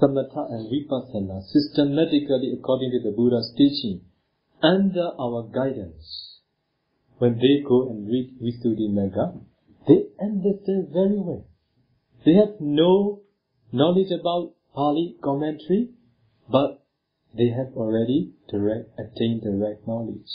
samatha 0.00 0.42
and 0.54 0.68
vipassana 0.72 1.40
systematically 1.54 2.48
according 2.58 2.90
to 2.94 2.98
the 3.04 3.16
Buddha's 3.16 3.54
teaching, 3.56 4.00
under 4.62 5.06
our 5.18 5.48
guidance, 5.52 6.40
when 7.18 7.38
they 7.38 7.64
go 7.68 7.88
and 7.88 8.06
read 8.08 8.28
Visuddhimagga, 8.42 9.40
they 9.88 10.00
understand 10.20 10.88
very 10.92 11.18
well. 11.18 11.44
They 12.24 12.34
have 12.34 12.60
no 12.60 13.20
knowledge 13.72 14.12
about 14.20 14.52
Pali 14.74 15.16
commentary, 15.22 15.90
but 16.50 16.79
they 17.36 17.50
have 17.50 17.72
already 17.76 18.32
direct, 18.52 18.88
attained 18.98 19.42
direct 19.42 19.86
knowledge. 19.86 20.30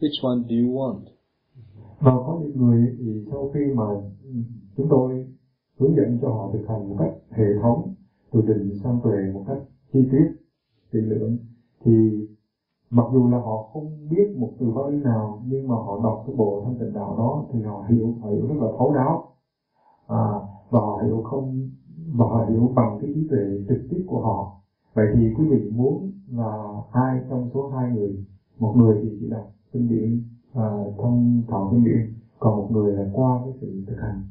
Which 0.00 0.22
one 0.22 0.44
do 0.48 0.54
you 0.54 0.70
want? 0.70 1.16
và 2.00 2.12
có 2.26 2.38
những 2.42 2.56
người 2.56 2.96
thì 2.98 3.24
sau 3.30 3.50
khi 3.54 3.60
mà 3.74 3.84
chúng 4.76 4.86
tôi 4.90 5.26
hướng 5.78 5.96
dẫn 5.96 6.18
cho 6.22 6.28
họ 6.28 6.50
thực 6.52 6.68
hành 6.68 6.88
một 6.88 6.96
cách 6.98 7.14
hệ 7.30 7.44
thống 7.62 7.94
từ 8.32 8.42
định 8.42 8.78
sang 8.84 9.00
tuệ 9.04 9.16
một 9.34 9.44
cách 9.48 9.58
chi 9.92 10.08
tiết 10.12 10.26
tỉ 10.92 10.98
lượng, 10.98 11.38
thì 11.84 11.92
mặc 12.90 13.06
dù 13.12 13.28
là 13.28 13.38
họ 13.38 13.70
không 13.72 14.08
biết 14.10 14.36
một 14.36 14.52
từ 14.60 14.70
Bali 14.70 14.96
nào 14.96 15.42
nhưng 15.46 15.68
mà 15.68 15.74
họ 15.74 16.00
đọc 16.04 16.24
cái 16.26 16.36
bộ 16.36 16.62
thanh 16.64 16.78
tịnh 16.78 16.92
đạo 16.92 17.14
đó 17.18 17.44
thì 17.52 17.62
họ 17.62 17.84
hiểu 17.88 18.14
họ 18.20 18.30
hiểu 18.30 18.46
rất 18.46 18.54
là 18.60 18.68
thấu 18.78 18.94
đáo 18.94 19.36
à, 20.06 20.24
và 20.70 20.80
họ 20.80 21.02
hiểu 21.04 21.22
không 21.22 21.70
và 22.14 22.26
họ 22.26 22.46
hiểu 22.50 22.72
bằng 22.74 22.98
cái 23.00 23.10
trí 23.14 23.28
tuệ 23.30 23.64
trực 23.68 23.78
tiếp 23.90 24.04
của 24.06 24.20
họ 24.20 24.60
vậy 24.96 25.06
thì 25.14 25.22
quý 25.36 25.44
vị 25.50 25.70
muốn 25.70 26.12
là 26.32 26.52
ai 26.92 27.20
trong 27.30 27.50
số 27.54 27.68
hai 27.68 27.90
người 27.90 28.24
một 28.58 28.74
người 28.76 28.96
thì 29.02 29.08
chỉ 29.20 29.26
đọc 29.30 29.52
kinh 29.72 29.88
điển 29.88 30.22
à, 30.54 30.68
thông 30.98 31.42
thạo 31.48 31.68
kinh 31.72 31.84
điển 31.84 32.14
còn 32.38 32.56
một 32.56 32.68
người 32.72 32.92
là 32.92 33.10
qua 33.12 33.40
cái 33.44 33.54
sự 33.60 33.84
thực 33.86 33.96
hành 34.00 34.22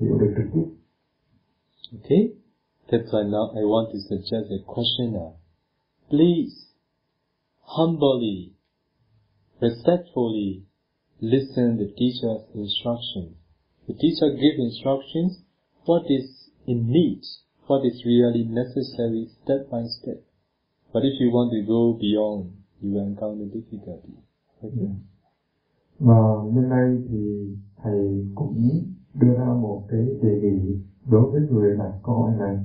hiểu 0.00 0.18
được 0.18 0.34
trực 0.36 0.46
tiếp 0.54 0.66
Okay? 1.92 2.32
That's 2.90 3.12
why 3.12 3.22
now 3.24 3.52
I 3.52 3.64
want 3.64 3.92
to 3.92 3.98
suggest 4.00 4.50
a 4.50 4.60
question. 4.66 5.32
Please, 6.08 6.54
humbly, 7.60 8.52
respectfully, 9.60 10.62
listen 11.20 11.76
the 11.76 11.88
teacher's 11.98 12.42
instructions. 12.54 13.36
The 13.86 13.94
teacher 13.94 14.30
gives 14.30 14.58
instructions, 14.58 15.38
what 15.84 16.02
is 16.08 16.50
in 16.66 16.90
need, 16.90 17.22
what 17.72 17.86
is 17.86 18.04
really 18.04 18.44
necessary 18.44 19.24
step 19.36 19.70
by 19.72 19.82
step. 19.96 20.20
But 20.92 21.04
if 21.08 21.14
you 21.20 21.28
want 21.32 21.48
to 21.56 21.60
go 21.64 21.96
beyond, 21.96 22.52
you 22.82 22.92
will 22.92 23.06
encounter 23.08 23.48
difficulty. 23.48 24.12
Okay? 24.64 24.92
và 25.98 26.44
nhân 26.52 26.70
đây 26.70 27.02
thì 27.08 27.48
thầy 27.82 28.26
cũng 28.34 28.70
đưa 29.14 29.34
ra 29.34 29.54
một 29.54 29.82
cái 29.88 30.06
đề 30.22 30.40
nghị 30.40 30.76
đối 31.10 31.30
với 31.30 31.40
người 31.50 31.76
đặt 31.76 31.92
câu 32.02 32.14
hỏi 32.14 32.32
này 32.38 32.56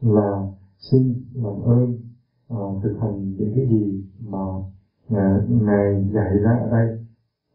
là 0.00 0.52
xin 0.78 1.14
làm 1.34 1.62
ơn 1.62 1.98
uh, 2.54 2.82
thực 2.82 2.96
hành 3.00 3.34
những 3.36 3.52
cái 3.56 3.66
gì 3.66 4.04
mà 4.20 4.38
ngài, 5.08 5.40
ngài 5.48 6.10
dạy 6.14 6.38
ra 6.42 6.50
ở 6.50 6.70
đây 6.70 7.06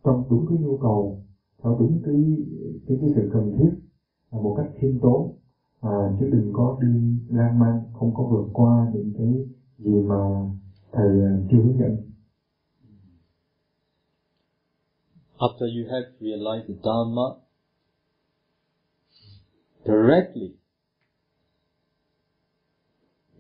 trong 0.03 0.23
đúng 0.29 0.45
cái 0.49 0.57
nhu 0.57 0.77
cầu 0.77 1.21
theo 1.63 1.77
đúng 1.79 2.01
cái 2.05 2.15
cái, 2.87 2.97
cái 3.01 3.09
sự 3.15 3.29
cần 3.33 3.55
thiết 3.57 3.71
à, 4.31 4.37
một 4.43 4.55
cách 4.57 4.71
khiêm 4.79 4.99
tốn 5.01 5.31
à, 5.85 6.17
chứ 6.19 6.29
đừng 6.31 6.51
có 6.53 6.79
đi 6.81 6.87
không 7.93 8.13
có 8.15 8.23
vượt 8.31 8.49
qua 8.53 8.91
những 8.93 9.13
cái 9.17 9.27
gì 9.77 10.01
mà 10.07 10.15
thầy 10.91 11.07
chưa 11.51 11.57
hướng 11.57 11.79
dẫn 11.79 12.11
After 15.37 15.67
you 15.67 15.83
have 15.91 16.07
realized 16.19 16.67
the 16.67 16.75
Dharma 16.83 17.27
directly, 19.85 20.55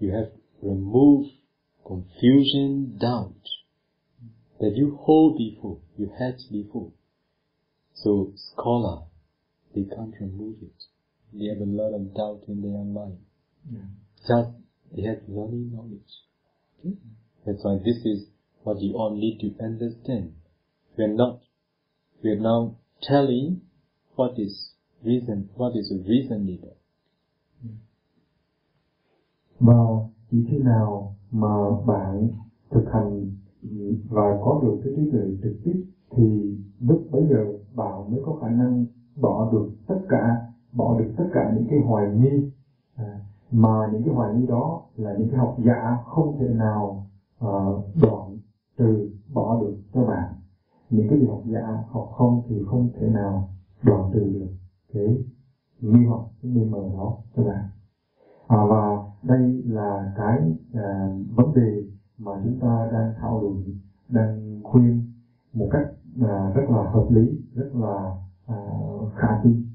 you 0.01 0.11
have 0.11 0.31
removed 0.61 1.29
confusion, 1.83 2.97
doubt 2.99 3.41
that 4.59 4.73
you 4.75 4.97
hold 5.05 5.37
before, 5.37 5.77
you 5.97 6.09
had 6.19 6.35
before. 6.51 6.91
So 7.93 8.33
scholar, 8.35 9.03
they 9.73 9.83
can't 9.83 10.13
remove 10.19 10.57
it. 10.61 10.94
They 11.37 11.47
have 11.47 11.61
a 11.61 11.65
lot 11.65 11.93
of 11.93 12.13
doubt 12.13 12.43
in 12.47 12.61
their 12.61 12.83
mind. 12.83 13.17
Yeah. 13.71 13.89
Just 14.27 14.49
they 14.95 15.03
have 15.03 15.21
learning 15.27 15.71
knowledge. 15.73 16.13
Okay? 16.79 16.95
That's 17.45 17.63
why 17.63 17.77
this 17.83 17.99
is 18.05 18.27
what 18.63 18.79
you 18.79 18.95
all 18.95 19.15
need 19.15 19.39
to 19.41 19.63
understand. 19.63 20.33
We 20.97 21.03
are 21.03 21.13
not, 21.13 21.41
we 22.23 22.31
are 22.31 22.39
now 22.39 22.77
telling 23.01 23.61
what 24.15 24.31
is 24.37 24.71
reason, 25.03 25.49
what 25.55 25.73
is 25.75 25.91
reasonable. 26.07 26.77
Và 29.59 29.73
chỉ 30.31 30.37
khi 30.49 30.57
nào 30.57 31.15
mà 31.31 31.71
bạn 31.87 32.29
thực 32.71 32.85
hành 32.93 33.31
và 34.09 34.39
có 34.45 34.61
được 34.63 34.81
cái 34.83 34.93
trí 34.95 35.11
tuệ 35.11 35.21
trực 35.43 35.53
tiếp 35.63 35.85
thì 36.11 36.23
lúc 36.79 37.07
bấy 37.11 37.21
giờ 37.29 37.45
bạn 37.75 38.11
mới 38.11 38.21
có 38.25 38.39
khả 38.41 38.49
năng 38.49 38.85
bỏ 39.15 39.51
được 39.51 39.71
tất 39.87 39.99
cả 40.09 40.51
bỏ 40.75 40.99
được 40.99 41.13
tất 41.17 41.25
cả 41.33 41.51
những 41.55 41.67
cái 41.69 41.79
hoài 41.79 42.07
nghi 42.11 42.51
à, 42.95 43.19
mà 43.51 43.89
những 43.91 44.03
cái 44.03 44.13
hoài 44.13 44.33
nghi 44.33 44.47
đó 44.47 44.81
là 44.95 45.15
những 45.17 45.29
cái 45.29 45.39
học 45.39 45.55
giả 45.65 45.97
không 46.05 46.37
thể 46.39 46.47
nào 46.47 47.07
uh, 47.45 47.85
đoạn 48.01 48.37
trừ 48.77 49.09
bỏ 49.33 49.61
được 49.61 49.77
cho 49.93 50.03
bạn 50.03 50.33
những 50.89 51.07
cái 51.09 51.19
gì 51.19 51.27
học 51.27 51.41
giả 51.45 51.83
học 51.89 52.09
không 52.17 52.41
thì 52.49 52.63
không 52.67 52.89
thể 52.99 53.09
nào 53.09 53.49
đoạn 53.83 54.11
trừ 54.13 54.19
được 54.19 54.53
cái 54.93 55.17
nghi 55.81 56.05
hoặc 56.05 56.21
cái 56.41 56.51
nghi 56.51 56.65
mờ 56.65 56.89
đó 56.93 57.17
cho 57.35 57.43
bạn 57.43 57.69
à, 58.47 58.57
và 58.69 58.97
đây 59.23 59.63
là 59.65 60.13
cái 60.17 60.55
à, 60.73 61.09
vấn 61.35 61.53
đề 61.53 61.83
mà 62.17 62.31
chúng 62.43 62.59
ta 62.59 62.89
đang 62.91 63.13
thảo 63.21 63.41
luận 63.41 63.63
đang 64.09 64.61
khuyên 64.63 65.11
một 65.53 65.67
cách 65.71 65.87
à, 66.21 66.51
rất 66.55 66.69
là 66.69 66.89
hợp 66.89 67.05
lý 67.09 67.41
rất 67.55 67.69
là 67.73 68.15
à, 68.45 68.55
khả 69.15 69.41
thi. 69.43 69.65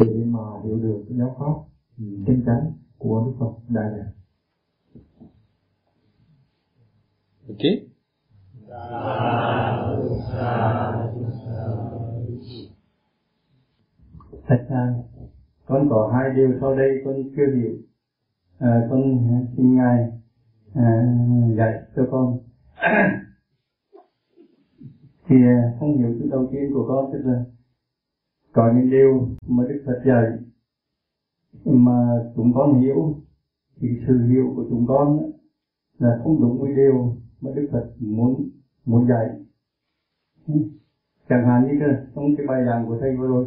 Để 0.00 0.24
mà 0.26 0.40
hiểu 0.64 0.78
được 0.78 1.04
cái 1.08 1.18
giáo 1.18 1.36
pháp 1.38 1.54
chân 2.26 2.42
chánh 2.46 2.72
của 2.98 3.24
Đức 3.26 3.32
Phật 3.38 3.52
Đại 3.68 3.90
Lạt. 3.90 4.10
Okay? 7.48 7.86
Thạch 14.46 14.68
à, 14.68 14.94
con 15.66 15.88
có 15.90 16.12
hai 16.14 16.30
điều 16.36 16.58
sau 16.60 16.76
đây 16.76 16.88
con 17.04 17.14
chưa 17.36 17.46
hiểu. 17.56 17.72
À, 18.58 18.86
con 18.90 19.28
xin 19.56 19.76
Ngài 19.76 20.12
à, 20.74 21.16
dạy 21.56 21.72
cho 21.96 22.02
con. 22.10 22.38
thì 25.28 25.36
à, 25.36 25.76
không 25.80 25.98
hiểu 25.98 26.16
thứ 26.20 26.28
đầu 26.30 26.48
tiên 26.52 26.70
của 26.74 26.84
con 26.88 27.12
tức 27.12 27.18
là 27.24 27.44
có 28.56 28.72
những 28.76 28.90
điều 28.90 29.28
mà 29.48 29.64
Đức 29.68 29.82
Phật 29.86 30.02
dạy 30.06 30.24
mà 31.64 32.24
chúng 32.36 32.52
con 32.54 32.80
hiểu 32.80 33.14
thì 33.80 33.88
sự 34.06 34.26
hiểu 34.26 34.52
của 34.56 34.64
chúng 34.70 34.86
con 34.88 35.30
là 35.98 36.20
không 36.24 36.40
đúng 36.40 36.60
với 36.60 36.74
điều 36.74 37.16
mà 37.40 37.50
Đức 37.54 37.68
Phật 37.72 37.90
muốn 38.00 38.48
muốn 38.84 39.08
dạy. 39.08 39.26
Chẳng 41.28 41.46
hạn 41.46 41.66
như 41.66 41.76
cái, 41.80 41.88
trong 42.14 42.36
cái 42.36 42.46
bài 42.46 42.64
giảng 42.66 42.86
của 42.86 42.98
thầy 43.00 43.16
vừa 43.16 43.28
rồi 43.28 43.46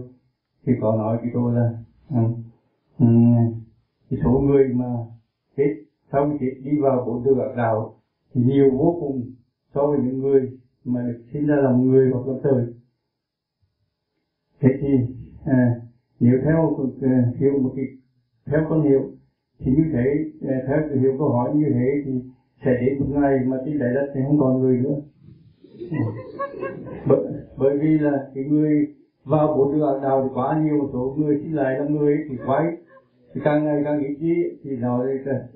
thì 0.66 0.74
có 0.82 0.96
nói 0.96 1.18
cái 1.22 1.32
câu 1.34 1.52
là 1.52 1.78
um, 2.10 2.44
cái 4.10 4.20
số 4.24 4.40
người 4.40 4.68
mà 4.74 4.86
chết 5.58 5.76
sau 6.12 6.30
khi 6.30 6.38
chết 6.40 6.62
đi 6.64 6.80
vào 6.82 7.04
bốn 7.06 7.24
đường 7.24 7.40
ác 7.40 7.54
đạo 7.58 7.96
thì 8.34 8.42
nhiều 8.42 8.72
vô 8.78 8.98
cùng 9.02 9.32
so 9.76 9.88
với 9.88 10.00
những 10.00 10.20
người 10.20 10.60
mà 10.86 11.02
được 11.02 11.24
sinh 11.34 11.48
ra 11.48 11.56
làm 11.56 11.82
người 11.82 12.12
hoặc 12.12 12.28
làm 12.28 12.38
trời 12.44 12.74
thế 14.62 14.70
thì 14.82 14.88
à, 15.46 15.76
nếu 16.20 16.38
theo 16.44 16.78
à, 17.02 17.32
hiểu 17.40 17.60
một 17.60 17.72
cái 17.76 17.86
theo 18.46 18.66
con 18.70 18.84
hiểu 18.84 19.12
thì 19.60 19.72
như 19.72 19.84
thế 19.94 20.06
à, 20.50 20.56
theo 20.68 20.78
cái 20.90 20.98
hiểu 20.98 21.16
câu 21.18 21.30
hỏi 21.30 21.52
như 21.56 21.66
thế 21.74 22.02
thì 22.06 22.12
sẽ 22.66 22.72
đến 22.82 23.00
một 23.00 23.06
ngày 23.10 23.40
mà 23.46 23.58
trên 23.66 23.80
đại 23.80 23.90
đất 23.94 24.12
thì 24.14 24.22
không 24.28 24.40
còn 24.40 24.60
người 24.60 24.78
nữa. 24.78 25.02
Bởi, 27.08 27.20
bởi 27.58 27.78
vì 27.78 27.98
là 27.98 28.30
cái 28.36 28.44
người 28.44 28.88
vào 29.26 29.56
bốn 29.58 29.72
đường 29.72 30.02
đạo 30.02 30.22
thì 30.24 30.30
quá 30.34 30.62
nhiều 30.64 30.78
một 30.78 30.90
số 30.94 31.16
người 31.18 31.40
xin 31.44 31.52
lại 31.52 31.78
làm 31.78 31.98
người 31.98 32.18
thì 32.30 32.36
quay. 32.46 32.66
Thì 33.34 33.42
càng 33.44 33.66
ngày 33.66 33.82
càng 33.84 34.00
ít 34.00 34.16
đi 34.20 34.36
thì 34.64 34.76
nói 34.76 35.08
là 35.26 35.48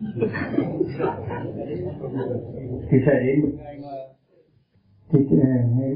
thì 2.90 2.98
sẽ 3.06 3.12
đến 3.26 3.40
một 3.40 3.48
ngày 3.58 3.78
mà 3.82 3.88
thì 5.12 5.18
ờ, 5.30 5.46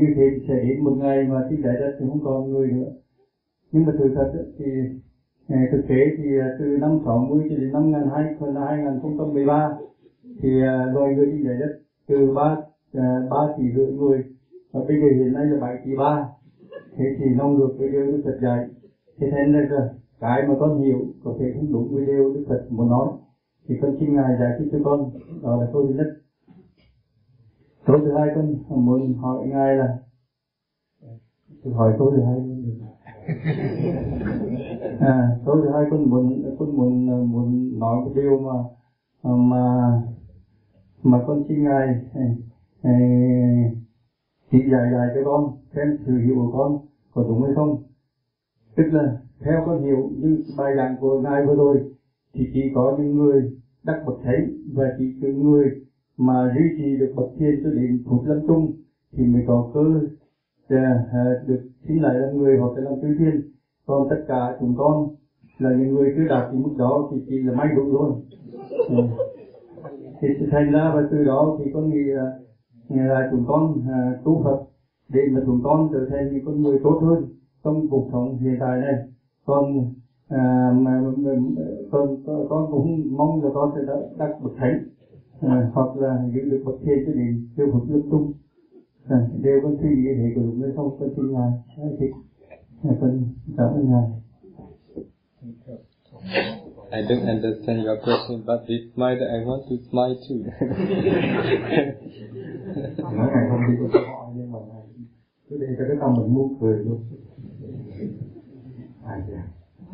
như 0.01 0.15
thế 0.17 0.31
thì 0.33 0.47
sẽ 0.49 0.55
đến 0.55 0.85
một 0.85 0.97
ngày 0.99 1.27
mà 1.29 1.47
trên 1.51 1.63
đại 1.63 1.75
đất 1.81 1.97
thì 2.01 2.07
không 2.09 2.21
còn 2.25 2.51
người 2.51 2.71
nữa. 2.71 2.91
Nhưng 3.73 3.87
mà 3.87 3.93
sự 3.99 4.15
thật 4.15 4.33
thì 4.59 4.65
ờ, 5.49 5.57
thực 5.73 5.89
tế 5.89 5.97
thì 6.19 6.39
ờ, 6.39 6.57
từ 6.59 6.65
năm 6.65 6.99
60 7.05 7.47
cho 7.51 7.57
đến 7.57 7.73
năm 7.73 7.93
2013 8.13 9.79
thì 10.43 10.49
loài 10.95 11.15
người 11.15 11.27
đi 11.27 11.45
trái 11.45 11.55
đất 11.61 11.79
từ 12.09 12.35
ba 12.35 12.57
ba 13.31 13.55
tỷ 13.59 13.65
rưỡi 13.75 13.87
người 13.87 14.25
và 14.73 14.81
bây 14.89 14.97
giờ 15.01 15.07
hiện 15.17 15.33
nay 15.33 15.47
là 15.47 15.61
bảy 15.61 15.77
tỷ 15.85 15.97
ba. 15.97 16.29
Thế 16.97 17.05
thì 17.19 17.27
nó 17.35 17.49
ngược 17.49 17.75
với 17.79 17.89
điều 17.89 18.07
Đức 18.07 18.23
Phật 18.25 18.39
dạy. 18.43 18.67
Thế 19.19 19.31
nên 19.31 19.53
là 19.53 19.89
cái 20.21 20.43
mà 20.49 20.55
con 20.61 20.83
hiểu 20.83 20.99
có 21.25 21.35
thể 21.39 21.53
không 21.55 21.73
đúng 21.73 21.95
với 21.95 22.07
điều 22.07 22.35
Đức 22.35 22.45
Phật 22.49 22.67
muốn 22.71 22.91
nói. 22.91 23.09
Thì 23.69 23.75
con 23.83 23.97
xin 24.01 24.15
ngài 24.15 24.37
giải 24.41 24.51
thích 24.59 24.69
cho 24.73 24.79
con, 24.85 25.11
đó 25.43 25.57
là 25.57 25.67
câu 25.73 25.87
thứ 25.87 25.95
nhất 25.95 26.07
câu 27.87 27.97
thứ 28.05 28.13
hai 28.19 28.29
con 28.35 28.85
muốn 28.87 29.15
hỏi 29.15 29.47
ngài 29.47 29.77
là 29.77 29.99
hỏi 31.75 31.95
câu 31.99 32.11
thứ 32.11 32.23
hai 32.23 32.35
luôn 32.35 32.63
được. 32.63 32.87
À 35.01 35.39
câu 35.47 35.57
thứ 35.63 35.71
hai 35.73 35.85
con 35.91 36.11
muốn 36.11 36.57
con 36.59 36.77
muốn 36.77 37.07
muốn 37.33 37.79
nói 37.79 37.97
cái 38.05 38.25
điều 38.25 38.39
mà 38.39 38.53
mà 39.23 39.63
mà 41.03 41.25
con 41.27 41.45
xin 41.49 41.65
ngài 41.65 41.87
chỉ 44.51 44.59
dạy 44.73 44.93
dạy 44.93 45.09
cho 45.15 45.21
con 45.25 45.57
xem 45.75 45.99
sự 46.07 46.19
hiểu 46.19 46.35
của 46.35 46.51
con 46.53 46.87
có 47.15 47.23
đúng 47.29 47.43
hay 47.43 47.53
không. 47.55 47.83
Tức 48.77 48.85
là 48.93 49.21
theo 49.41 49.63
con 49.67 49.83
hiểu 49.83 50.11
như 50.17 50.45
bài 50.59 50.73
giảng 50.77 50.97
của 51.01 51.21
ngài 51.21 51.47
vừa 51.47 51.55
rồi 51.55 51.91
thì 52.35 52.51
chỉ 52.55 52.61
có 52.75 52.97
những 52.99 53.17
người 53.17 53.51
đắc 53.85 54.03
bậc 54.07 54.17
thánh 54.25 54.49
và 54.75 54.85
chỉ 54.99 55.05
những 55.21 55.51
người 55.51 55.67
mà 56.17 56.53
duy 56.55 56.65
trì 56.79 56.97
được 56.97 57.13
bậc 57.17 57.27
thiên 57.39 57.61
cho 57.63 57.71
đến 57.71 58.03
phút 58.07 58.27
lâm 58.27 58.47
chung 58.47 58.73
thì 59.13 59.25
mới 59.25 59.43
có 59.47 59.71
cơ 59.75 59.81
à, 60.69 61.41
được 61.47 61.61
sinh 61.89 62.03
lại 62.03 62.19
làm 62.19 62.37
người 62.37 62.57
hoặc 62.59 62.77
là 62.77 62.83
làm 62.91 63.01
chư 63.01 63.15
thiên. 63.19 63.43
Còn 63.87 64.07
tất 64.11 64.25
cả 64.29 64.57
chúng 64.61 64.75
con 64.77 65.09
là 65.59 65.71
những 65.71 65.95
người 65.95 66.13
chưa 66.17 66.25
đạt 66.29 66.53
đến 66.53 66.63
mức 66.63 66.75
đó 66.79 67.09
thì 67.11 67.17
chỉ 67.27 67.39
là 67.39 67.53
may 67.53 67.69
đủ 67.77 67.83
thôi. 67.93 68.13
Ừ. 68.89 68.97
thì 70.21 70.29
thành 70.51 70.71
ra 70.73 70.93
và 70.95 71.09
từ 71.11 71.25
đó 71.25 71.57
thì 71.59 71.71
con 71.75 71.91
nghĩ 71.91 72.05
là, 72.05 72.33
là 72.89 73.29
chúng 73.31 73.45
con 73.47 73.81
à, 73.89 74.21
tu 74.25 74.41
Phật 74.45 74.63
để 75.09 75.21
mà 75.33 75.41
chúng 75.47 75.61
con 75.65 75.89
trở 75.93 76.07
thành 76.11 76.33
những 76.33 76.45
con 76.45 76.63
người 76.63 76.79
tốt 76.83 76.99
hơn 77.03 77.25
trong 77.65 77.89
cuộc 77.91 78.09
sống 78.13 78.37
hiện 78.37 78.57
tại 78.61 78.79
này. 78.79 78.95
Con 79.47 79.85
à, 80.29 80.73
mà, 80.75 81.01
mà, 81.17 81.31
con, 81.91 82.17
con 82.27 82.47
con 82.49 82.71
cũng 82.71 83.17
mong 83.17 83.43
là 83.43 83.51
con 83.55 83.71
sẽ 83.75 83.81
đạt 84.19 84.31
bậc 84.43 84.53
thánh 84.57 84.79
à, 85.41 85.71
hoặc 85.75 85.97
là 85.97 86.29
giữ 86.35 86.41
được 86.41 86.63
bậc 86.65 86.75
thiên 86.85 86.99
cho 87.07 87.13
đến 87.13 87.49
tiêu 87.57 87.67
phục 87.73 87.91
lâm 87.91 88.03
trung 88.11 88.33
à, 89.09 89.29
đều 89.43 89.61
con 89.63 89.77
suy 89.83 89.89
nghĩ 89.89 90.09
thế 90.17 90.33
của 90.35 90.41
đúng 90.43 90.63
hay 90.63 90.71
không 90.77 90.97
con 91.01 91.09
xin 91.17 91.33
ngài 91.33 91.51
thì 92.01 92.07
con 93.01 93.25
cảm 93.57 93.69
ơn 93.69 93.91
ngài 93.91 94.09
I 96.91 97.03
don't 97.03 97.27
understand 97.27 97.85
your 97.87 97.99
question, 98.05 98.43
but 98.47 98.69
with 98.69 98.93
smile, 98.95 99.19
I 99.19 99.45
want 99.45 99.63
to 99.69 99.77
smile 99.91 100.15
too. 100.25 100.37
Nói 103.17 103.29
ngài 103.35 103.49
không 103.51 103.61
đi 103.69 103.75
câu 103.93 104.03
hỏi 104.07 104.33
nhưng 104.37 104.53
mà 104.53 104.59
cứ 105.49 105.59
để 105.61 105.67
cho 105.79 105.85
cái 105.89 105.97
tâm 106.01 106.15
mình 106.15 106.35
muốn 106.35 106.57
cười 106.61 106.79
luôn. 106.79 107.01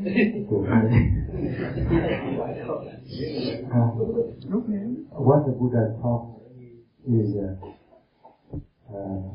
uh, 0.01 0.05
what 5.13 5.45
the 5.45 5.53
Buddha 5.53 5.95
taught 6.01 6.41
is 7.07 7.37
uh, 7.37 7.55
uh, 8.91 9.35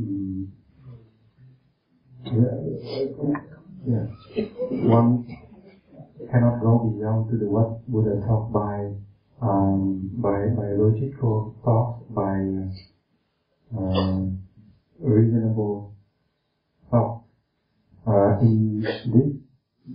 mm, 0.00 0.48
yeah, 2.24 2.56
yeah, 3.86 4.06
one 4.88 5.26
cannot 6.30 6.60
go 6.62 6.78
beyond 6.96 7.28
to 7.30 7.36
the 7.36 7.44
what 7.46 7.86
Buddha 7.86 8.24
taught 8.26 8.50
by 8.50 8.92
um, 9.42 10.10
by 10.14 10.46
by 10.56 10.72
logical 10.72 11.54
thought, 11.62 12.00
by 12.14 12.38
uh, 13.76 14.24
reasonable 15.00 15.92
thought. 16.90 17.21
Uh, 18.04 18.38
in 18.40 18.82
this 18.82 19.30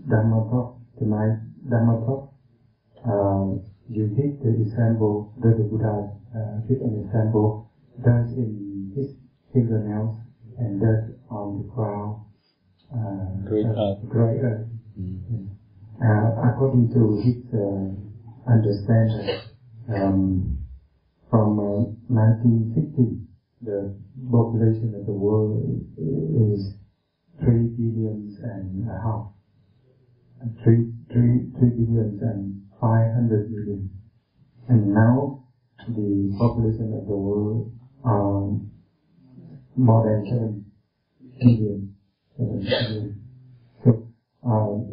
Dhamma 0.07 0.49
talk 0.49 0.79
tonight, 0.97 1.43
Dhamma 1.67 2.05
talk, 2.05 2.31
uh, 3.03 3.59
you 3.89 4.07
give 4.15 4.39
the 4.39 4.61
example 4.63 5.33
that 5.43 5.57
the 5.57 5.63
Buddha 5.63 6.11
uh, 6.31 6.59
give 6.67 6.81
an 6.81 7.03
example 7.03 7.69
does 8.03 8.31
in 8.37 8.93
his 8.95 9.11
fingernails 9.51 10.15
and 10.57 10.79
does 10.79 11.15
on 11.29 11.57
the 11.57 11.63
ground. 11.73 12.23
Uh, 12.93 13.49
Great 13.49 13.65
earth. 13.65 14.09
Great 14.09 14.39
earth. 14.39 14.67
Mm. 14.97 15.49
Uh, 15.99 16.47
according 16.47 16.87
to 16.93 17.19
his 17.19 17.43
uh, 17.53 17.91
understanding, 18.49 19.35
um, 19.89 20.57
from 21.29 21.59
uh, 21.59 21.83
1960, 22.07 23.19
the 23.63 23.93
population 24.31 24.95
of 24.95 25.05
the 25.05 25.11
world 25.11 25.59
is 25.97 26.71
three 27.43 27.67
billions 27.77 28.33
and 28.43 28.87
a 28.89 28.97
half, 29.03 29.27
and 30.41 30.53
three, 30.63 30.87
three, 31.11 31.49
three 31.57 31.69
billions 31.69 32.19
and 32.21 32.59
five 32.81 33.13
hundred 33.13 33.49
million, 33.49 33.89
and 34.67 34.93
now 34.93 35.39
the 35.87 36.35
population 36.37 36.93
of 36.93 37.07
the 37.07 37.15
world 37.15 37.69
um, 38.05 38.67
more 39.75 40.01
than 40.03 40.23
seven 40.29 40.65
billion, 41.39 41.89
seven 42.37 42.59
billion. 42.59 43.19
So 43.83 43.91
um, 44.43 44.87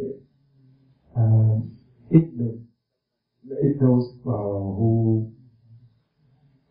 uh, 1.16 1.56
if 2.10 2.22
the 2.36 2.54
if 3.46 3.78
those 3.80 4.10
uh, 4.26 4.30
who 4.30 5.26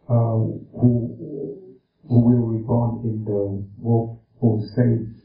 uh, 0.10 0.38
who 0.80 1.14
who 2.10 2.20
will 2.20 2.46
reborn 2.46 3.00
in 3.04 3.24
the 3.26 3.64
world 3.82 4.18
who 4.42 4.62
say 4.76 4.82
are 4.82 5.23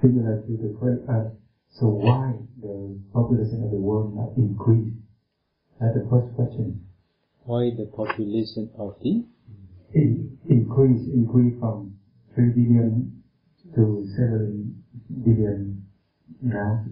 similar 0.00 0.42
to 0.42 0.52
the 0.56 0.76
earth, 1.08 1.32
so 1.70 1.86
why 1.88 2.34
the 2.60 2.98
population 3.12 3.62
of 3.64 3.70
the 3.70 3.76
world 3.76 4.14
not 4.14 4.36
increase? 4.36 4.94
That's 5.80 5.94
the 5.94 6.08
first 6.10 6.34
question. 6.34 6.86
Why 7.44 7.70
the 7.76 7.86
population 7.86 8.70
of 8.78 8.96
the 9.02 9.24
In, 9.94 10.38
increase 10.48 11.08
increase 11.08 11.58
from 11.60 11.98
three 12.34 12.50
billion 12.50 13.22
to 13.74 14.06
seven 14.16 14.84
billion 15.24 15.86
now. 16.42 16.84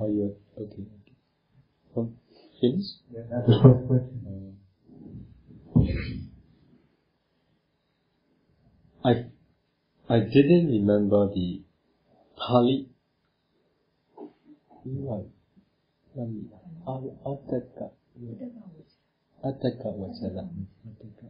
are 0.00 0.08
you 0.08 0.36
okay? 0.58 0.86
finish? 2.60 2.86
That's 3.12 3.46
the 3.46 3.60
first 3.62 3.86
question. 3.86 4.56
I 9.04 9.26
I 10.08 10.18
didn't 10.20 10.68
remember 10.68 11.28
the 11.32 11.62
Pali. 12.36 12.88
Um, 16.18 16.50
Al- 16.86 17.18
Ataka. 17.24 17.90
Ataka 19.44 19.88
Vachara. 19.98 20.48
Ataka. 20.86 21.26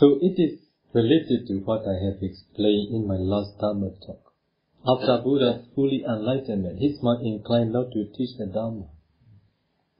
So 0.00 0.18
it 0.22 0.40
is 0.40 0.58
related 0.94 1.46
to 1.48 1.60
what 1.64 1.86
I 1.86 2.02
have 2.04 2.22
explained 2.22 2.94
in 2.94 3.06
my 3.06 3.16
last 3.16 3.58
Dharma 3.60 3.90
talk. 4.06 4.32
After 4.86 5.22
Buddha's 5.22 5.66
fully 5.74 6.04
enlightenment, 6.04 6.80
his 6.80 7.02
mind 7.02 7.26
inclined 7.26 7.72
not 7.72 7.92
to 7.92 8.06
teach 8.16 8.38
the 8.38 8.46
Dharma. 8.46 8.86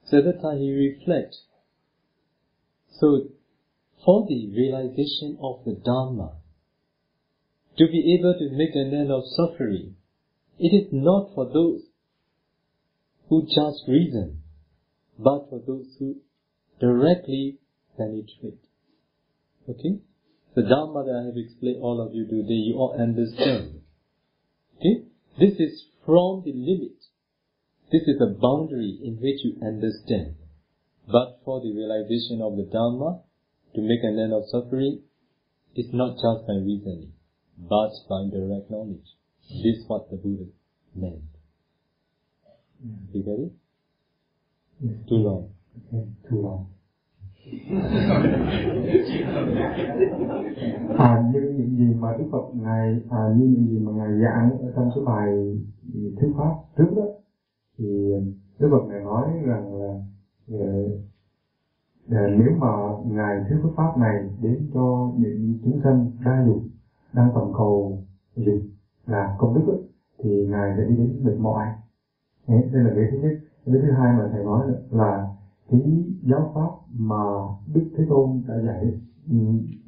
So 0.06 0.18
at 0.18 0.24
that 0.24 0.40
time 0.40 0.58
he 0.58 0.72
reflects. 0.72 1.42
So 2.98 3.28
for 4.04 4.26
the 4.26 4.48
realization 4.56 5.36
of 5.42 5.64
the 5.66 5.74
Dharma, 5.74 6.39
to 7.80 7.86
be 7.88 8.14
able 8.18 8.34
to 8.34 8.54
make 8.54 8.74
an 8.74 8.92
end 8.92 9.10
of 9.10 9.24
suffering, 9.36 9.96
it 10.58 10.68
is 10.68 10.88
not 10.92 11.30
for 11.34 11.46
those 11.46 11.80
who 13.30 13.46
just 13.46 13.88
reason, 13.88 14.42
but 15.18 15.48
for 15.48 15.62
those 15.66 15.86
who 15.98 16.16
directly 16.78 17.56
penetrate. 17.96 18.60
Okay? 19.66 19.96
The 20.54 20.62
Dharma 20.62 21.04
that 21.04 21.22
I 21.22 21.26
have 21.26 21.38
explained 21.40 21.80
all 21.80 22.04
of 22.04 22.14
you 22.14 22.26
today, 22.26 22.60
you 22.68 22.74
all 22.76 23.00
understand. 23.00 23.80
Okay? 24.76 25.08
This 25.38 25.54
is 25.58 25.86
from 26.04 26.42
the 26.44 26.52
limit. 26.52 27.00
This 27.90 28.02
is 28.02 28.20
a 28.20 28.36
boundary 28.38 29.00
in 29.02 29.16
which 29.22 29.40
you 29.42 29.56
understand. 29.66 30.34
But 31.06 31.40
for 31.46 31.62
the 31.62 31.72
realization 31.72 32.42
of 32.42 32.56
the 32.58 32.68
Dharma, 32.70 33.22
to 33.74 33.80
make 33.80 34.02
an 34.02 34.18
end 34.18 34.34
of 34.34 34.44
suffering, 34.50 35.00
it's 35.74 35.94
not 35.94 36.16
just 36.20 36.46
by 36.46 36.60
reasoning, 36.60 37.12
but 37.68 37.90
by 38.09 38.25
direct 38.31 38.70
knowledge. 38.70 39.16
This 39.49 39.79
is 39.79 39.85
what 39.88 40.09
the 40.11 40.16
Buddha 40.16 40.44
meant. 40.94 41.23
You 43.12 43.23
get 43.23 43.38
it? 43.38 43.53
Yes. 44.81 44.96
Too 45.09 45.16
long. 45.16 45.51
Okay, 45.77 46.07
too 46.29 46.40
long. 46.40 46.66
à, 50.99 51.31
như 51.35 51.40
những 51.40 51.77
gì 51.77 51.94
mà 51.94 52.16
Đức 52.18 52.25
Phật 52.33 52.55
ngài 52.55 53.01
à, 53.11 53.35
như 53.37 53.46
những 53.46 53.68
gì 53.68 53.79
mà 53.79 53.92
ngài 53.92 54.20
giảng 54.23 54.59
ở 54.59 54.73
trong 54.77 54.90
cái 54.94 55.05
bài 55.05 55.57
thuyết 56.20 56.33
pháp 56.37 56.55
trước 56.79 56.94
đó 56.96 57.03
thì 57.79 58.12
Đức 58.59 58.68
Phật 58.70 58.87
ngài 58.88 59.01
nói 59.01 59.31
rằng 59.44 59.75
là 59.75 60.01
ờ, 60.51 60.88
ờ, 62.11 62.29
nếu 62.38 62.51
mà 62.59 62.68
ngài 63.05 63.44
thuyết 63.49 63.59
pháp 63.77 63.99
này 63.99 64.25
đến 64.42 64.70
cho 64.75 65.12
những 65.18 65.59
chúng 65.64 65.81
sanh 65.85 66.11
đa 66.25 66.44
dục 66.46 66.62
đang 67.14 67.31
tổng 67.35 67.53
cầu 67.57 67.99
gì 68.37 68.62
là 69.07 69.37
công 69.38 69.55
đức 69.55 69.66
ấy, 69.66 69.79
thì 70.18 70.46
ngài 70.51 70.75
sẽ 70.77 70.85
đi 70.85 70.96
đến 70.96 71.25
mệt 71.25 71.35
mỏi. 71.38 71.66
Đấy, 72.49 72.68
đây 72.73 72.83
là 72.83 72.90
cái 72.96 73.05
thứ 73.11 73.16
nhất. 73.18 73.33
Cái 73.66 73.75
thứ 73.83 73.90
hai 73.90 74.12
mà 74.16 74.29
thầy 74.33 74.44
nói 74.44 74.66
là 74.90 75.29
cái 75.68 76.05
giáo 76.23 76.53
pháp 76.55 76.70
mà 76.92 77.23
Đức 77.75 77.83
Thế 77.96 78.05
Tôn 78.09 78.42
đã 78.49 78.55
dạy 78.64 78.92
ừ, 79.31 79.37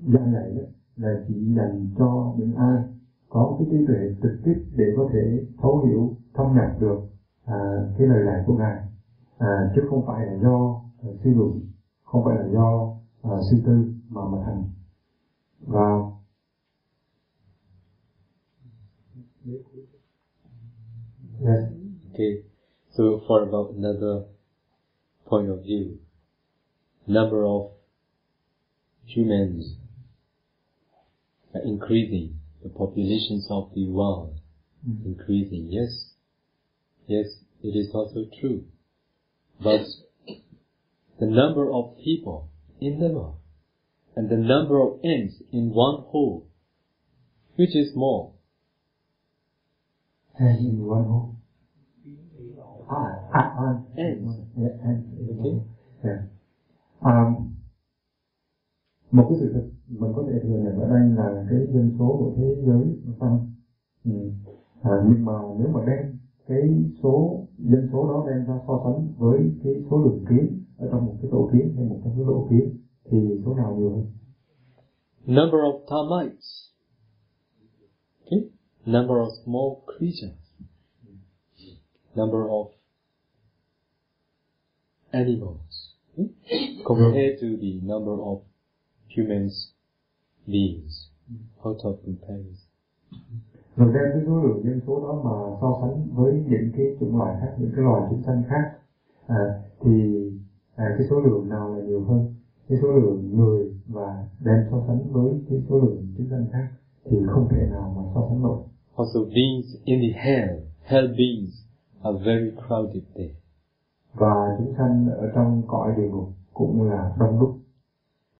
dạy 0.06 0.52
đó 0.54 0.62
là 0.96 1.08
chỉ 1.28 1.54
dành 1.56 1.86
cho 1.98 2.32
những 2.36 2.54
ai 2.54 2.78
có 3.28 3.56
cái 3.58 3.68
trí 3.70 3.86
tuệ 3.86 3.96
trực 4.22 4.32
tiếp 4.44 4.54
để 4.76 4.84
có 4.96 5.06
thể 5.12 5.40
thấu 5.62 5.78
hiểu 5.78 6.12
thâm 6.34 6.54
nhập 6.54 6.80
được 6.80 6.96
à, 7.44 7.56
cái 7.98 8.06
lời 8.06 8.24
dạy 8.26 8.42
của 8.46 8.54
ngài. 8.54 8.76
À, 9.38 9.70
chứ 9.74 9.82
không 9.90 10.04
phải 10.06 10.26
là 10.26 10.34
do 10.42 10.80
à, 11.02 11.08
suy 11.24 11.30
luận 11.30 11.60
không 12.04 12.24
phải 12.24 12.36
là 12.36 12.46
do 12.52 12.92
à, 13.22 13.30
suy 13.50 13.62
tư 13.66 13.84
mà 14.08 14.24
mà 14.24 14.38
thành. 14.44 14.62
Và 15.66 16.02
yes. 21.44 21.72
Okay. 22.12 22.42
So 22.94 23.22
for 23.26 23.42
about 23.42 23.74
another 23.74 24.24
point 25.26 25.48
of 25.48 25.62
view, 25.62 25.98
number 27.06 27.44
of 27.44 27.70
humans 29.04 29.76
are 31.54 31.62
increasing. 31.62 32.38
The 32.62 32.68
populations 32.68 33.48
of 33.50 33.72
the 33.74 33.88
world 33.88 34.38
mm-hmm. 34.88 35.08
increasing. 35.08 35.66
Yes, 35.70 36.10
yes, 37.06 37.26
it 37.62 37.76
is 37.76 37.90
also 37.92 38.26
true. 38.40 38.64
But 39.60 39.86
the 41.18 41.26
number 41.26 41.72
of 41.72 41.96
people 41.98 42.50
in 42.80 43.00
the 43.00 43.08
world 43.08 43.38
and 44.16 44.28
the 44.28 44.36
number 44.36 44.80
of 44.80 45.00
ants 45.04 45.42
in 45.52 45.70
one 45.70 46.02
whole, 46.02 46.46
which 47.56 47.74
is 47.74 47.94
more? 47.94 48.32
And 50.34 50.58
in 50.58 50.88
one 50.88 51.04
hole 51.04 51.28
ah, 52.88 53.12
ah, 53.32 53.48
ah, 53.58 53.74
Ants. 53.96 54.28
yeah, 54.56 54.72
Okay. 55.30 55.60
Yeah. 56.04 56.18
À, 57.00 57.34
một 59.10 59.26
cái 59.28 59.38
sự 59.40 59.50
thật 59.54 59.66
mình 59.88 60.12
có 60.16 60.24
thể 60.28 60.38
thừa 60.42 60.58
nhận 60.58 60.80
ở 60.80 60.88
đây 60.88 61.08
là 61.16 61.46
cái 61.50 61.58
dân 61.74 61.96
số 61.98 62.16
của 62.18 62.32
thế 62.36 62.62
giới 62.66 62.98
nó 63.04 63.12
tăng 63.20 63.52
ừ. 64.04 64.12
à, 64.82 64.90
nhưng 65.08 65.24
mà 65.24 65.32
nếu 65.58 65.68
mà 65.68 65.80
đem 65.86 66.18
cái 66.46 66.70
số 67.02 67.44
dân 67.58 67.88
số 67.92 68.08
đó 68.08 68.24
đem 68.26 68.46
ra 68.46 68.60
so 68.66 68.80
sánh 68.84 69.08
với 69.18 69.38
cái 69.64 69.74
số 69.90 69.98
lượng 69.98 70.24
kiến 70.28 70.64
ở 70.78 70.88
trong 70.90 71.06
một 71.06 71.14
cái 71.22 71.30
tổ 71.30 71.48
kiến 71.52 71.72
hay 71.76 71.84
một 71.84 72.00
trong 72.04 72.12
cái 72.16 72.24
lỗ 72.26 72.46
kiến 72.50 72.78
thì 73.10 73.42
số 73.44 73.54
nào 73.54 73.76
nhiều 73.76 73.90
hơn 73.90 74.06
Number 75.26 75.60
of 75.60 75.78
termites. 75.90 76.72
Okay? 78.24 78.48
Number 78.84 79.20
of 79.20 79.28
small 79.44 79.84
creatures. 79.86 80.38
Number 82.14 82.48
of 82.48 82.66
animals. 85.12 85.94
Okay? 86.18 86.82
Compared 86.84 87.38
to 87.40 87.56
the 87.56 87.80
number 87.82 88.20
of 88.20 88.42
humans 89.08 89.72
beings. 90.46 91.08
Out 91.64 91.80
of 91.84 92.02
comparison. 92.04 92.72
rồi 93.76 93.92
đem 93.94 94.04
cái 94.12 94.22
số 94.26 94.42
lượng 94.42 94.62
dân 94.64 94.80
số 94.86 95.00
đó 95.00 95.22
mà 95.24 95.56
so 95.60 95.78
sánh 95.80 96.08
với 96.14 96.32
những 96.48 96.70
cái 96.76 96.86
chủng 97.00 97.16
loại 97.18 97.36
khác 97.40 97.54
những 97.58 97.70
cái 97.76 97.84
loài 97.84 98.02
chúng 98.10 98.22
sanh 98.22 98.42
khác 98.48 98.72
à, 99.26 99.62
thì 99.80 100.30
à, 100.76 100.94
cái 100.98 101.06
số 101.10 101.20
lượng 101.20 101.48
nào 101.48 101.74
là 101.74 101.84
nhiều 101.84 102.04
hơn 102.04 102.34
cái 102.68 102.78
số 102.82 102.88
lượng 102.88 103.36
người 103.36 103.74
và 103.88 104.28
đem 104.40 104.56
so 104.70 104.84
sánh 104.86 105.12
với 105.12 105.34
cái 105.50 105.62
số 105.68 105.80
lượng 105.80 106.06
chúng 106.16 106.26
sanh 106.30 106.46
khác 106.52 106.68
thì 107.12 107.18
không 107.26 107.48
thể 107.50 107.66
nào 107.70 107.92
mà 107.96 108.02
so 108.14 108.26
sánh 108.28 108.42
nổi 108.42 108.62
Also 108.96 109.24
beings 109.24 109.66
in 109.84 110.00
the 110.00 110.18
hell, 110.20 110.60
hell 110.82 111.06
beings 111.08 111.52
are 112.02 112.18
very 112.24 112.50
crowded 112.50 113.02
there. 113.14 113.34
và 114.14 114.56
chúng 114.58 114.74
sanh 114.78 115.08
ở 115.10 115.30
trong 115.34 115.62
cõi 115.66 115.94
địa 115.96 116.08
ngục 116.08 116.28
cũng 116.52 116.82
là 116.82 117.16
đông 117.18 117.40
đúc 117.40 117.58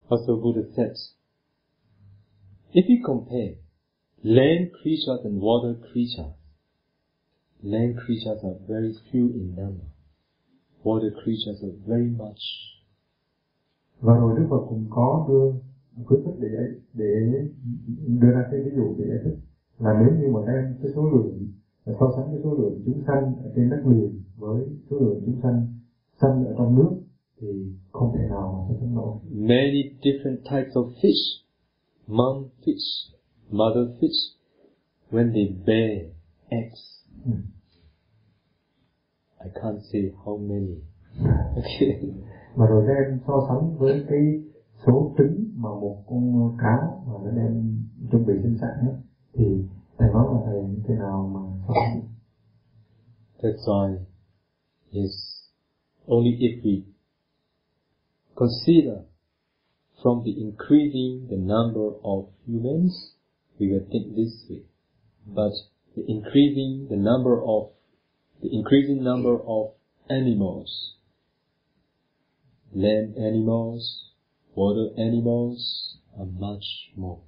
Also 0.09 0.37
Buddha 0.37 0.63
said, 0.77 0.97
if 2.73 2.85
you 2.89 2.97
compare 3.07 3.55
land 4.23 4.69
creatures 4.83 5.25
and 5.25 5.43
water 5.43 5.75
creatures, 5.93 6.35
land 7.63 7.95
creatures 8.07 8.45
are 8.45 8.59
very 8.69 8.93
few 9.11 9.33
in 9.35 9.55
number. 9.57 9.87
Water 10.85 11.11
creatures 11.25 11.63
are 11.63 11.77
very 11.87 12.11
much. 12.19 12.43
và 14.01 14.15
rồi 14.17 14.35
Đức 14.41 14.47
Phật 14.51 14.67
cũng 14.69 14.87
có 14.91 15.27
đưa 15.29 15.53
khuyến 16.05 16.21
khích 16.25 16.35
để 16.41 16.49
để 16.95 17.15
đưa 18.21 18.31
ra 18.31 18.49
cái 18.51 18.61
ví 18.61 18.71
dụ 18.77 18.95
để 18.99 19.05
giải 19.09 19.19
thích 19.25 19.39
là 19.79 20.01
nếu 20.01 20.11
như 20.21 20.33
mà 20.35 20.41
đem 20.47 20.75
cái 20.83 20.93
số 20.95 21.11
lượng 21.11 21.47
so 21.87 22.13
sánh 22.17 22.27
cái 22.33 22.41
số 22.45 22.55
lượng 22.55 22.83
chúng 22.87 23.03
sanh 23.07 23.35
ở 23.45 23.53
trên 23.57 23.71
đất 23.71 23.83
liền 23.87 24.23
với 24.37 24.67
số 24.91 24.99
lượng 24.99 25.23
chúng 25.27 25.41
sanh 25.43 25.67
sanh 26.21 26.45
ở 26.45 26.55
trong 26.59 26.75
nước 26.77 26.91
thì 27.41 27.49
không 27.93 28.13
thể 28.19 28.29
nào 28.29 28.53
mà 28.53 28.75
so 28.75 28.81
sánh 28.81 28.95
nổi 28.95 29.19
Many 29.31 29.83
different 30.03 30.37
types 30.37 30.73
of 30.75 30.91
fish, 31.03 31.43
mom 32.07 32.45
fish, 32.65 33.13
mother 33.51 33.89
fish, 34.01 34.37
when 35.11 35.33
they 35.33 35.47
bear 35.67 35.99
eggs, 36.49 36.81
Ừ. 37.25 37.33
I 39.45 39.51
can't 39.55 39.81
say 39.93 40.03
how 40.25 40.37
many. 40.37 40.75
Okay. 41.57 42.11
và 42.55 42.67
rồi 42.67 42.87
đem 42.89 43.19
so 43.27 43.47
sánh 43.49 43.79
với 43.79 44.05
cái 44.09 44.43
số 44.87 45.15
trứng 45.19 45.51
mà 45.55 45.69
một 45.69 46.05
con 46.07 46.57
cá 46.59 46.77
mà 47.07 47.13
nó 47.25 47.31
đem 47.31 47.83
chuẩn 48.11 48.27
bị 48.27 48.33
sinh 48.43 48.57
sản 48.61 49.03
thì 49.35 49.45
thầy 49.99 50.09
nói 50.13 50.27
là 50.35 50.41
thầy 50.47 50.63
như 50.63 50.83
thế 50.89 50.95
nào 50.95 51.31
mà? 51.35 51.41
That's 53.43 53.67
why, 53.67 53.97
yes, 54.93 55.13
only 56.07 56.31
if 56.31 56.63
we 56.63 56.83
consider 58.35 58.99
from 60.03 60.25
the 60.25 60.33
increasing 60.33 61.29
the 61.29 61.37
number 61.37 61.87
of 62.03 62.25
humans, 62.47 62.93
we 63.59 63.69
will 63.69 63.87
think 63.91 64.17
this 64.17 64.49
way. 64.49 64.63
But 65.27 65.53
the 65.97 66.03
increasing 66.07 66.89
the 66.89 66.97
number 66.97 67.35
of 67.45 67.71
the 68.43 68.49
increasing 68.51 69.05
number 69.05 69.39
of 69.47 69.75
animals, 70.09 70.97
land 72.73 73.17
animals, 73.17 74.12
water 74.55 74.95
animals 74.97 75.61
are 76.19 76.31
much 76.41 76.67
more. 76.97 77.21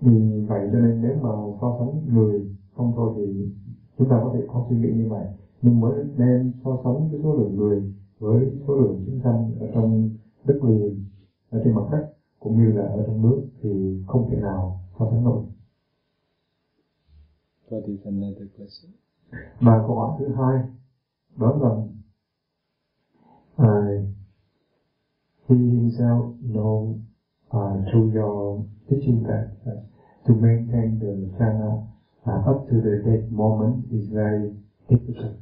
vì 0.00 0.44
vậy 0.48 0.68
cho 0.72 0.78
nên 0.78 1.02
nếu 1.02 1.14
mà 1.22 1.30
so 1.60 1.76
sánh 1.78 2.14
người 2.14 2.56
không 2.76 2.92
thôi 2.96 3.12
thì 3.16 3.50
chúng 3.98 4.08
ta 4.08 4.20
có 4.22 4.30
thể 4.34 4.40
có 4.48 4.66
suy 4.68 4.76
nghĩ 4.76 4.88
như 4.88 5.08
vậy 5.08 5.26
nhưng 5.62 5.80
mới 5.80 6.04
đem 6.16 6.52
so 6.64 6.80
sánh 6.84 7.08
cái 7.12 7.20
số 7.22 7.34
lượng 7.34 7.56
người 7.56 7.92
với 8.18 8.46
số 8.68 8.76
lượng 8.76 9.02
chúng 9.06 9.20
sanh 9.24 9.54
ở 9.60 9.66
trong 9.74 10.10
đất 10.44 10.64
liền 10.64 11.04
ở 11.50 11.60
trên 11.64 11.74
mặt 11.74 11.82
đất 11.92 12.12
cũng 12.40 12.58
như 12.58 12.72
là 12.72 12.82
ở 12.82 13.04
trong 13.06 13.22
nước 13.22 13.42
thì 13.62 14.02
không 14.06 14.28
thể 14.30 14.36
nào 14.36 14.80
so 14.98 15.08
sánh 15.10 15.24
nổi 15.24 15.42
What 17.70 17.86
is 17.86 18.00
another 18.04 18.48
question? 18.56 18.92
và 19.60 19.84
câu 19.86 19.96
hỏi 19.96 20.16
thứ 20.18 20.28
hai 20.34 20.62
đó 21.36 21.58
là 21.62 21.70
uh, 23.66 24.08
he 25.48 25.54
himself 25.54 26.34
know 26.42 27.00
uh, 27.52 27.82
through 27.90 28.12
your 28.12 28.64
teaching 28.88 29.22
that 29.24 29.56
uh, 29.66 29.80
to 30.26 30.34
maintain 30.34 30.98
the 30.98 31.28
jhana 31.36 31.86
uh, 32.26 32.50
up 32.50 32.68
to 32.68 32.74
the 32.80 33.02
death 33.04 33.30
moment 33.30 33.86
is 33.92 34.08
very 34.08 34.54
difficult. 34.88 35.36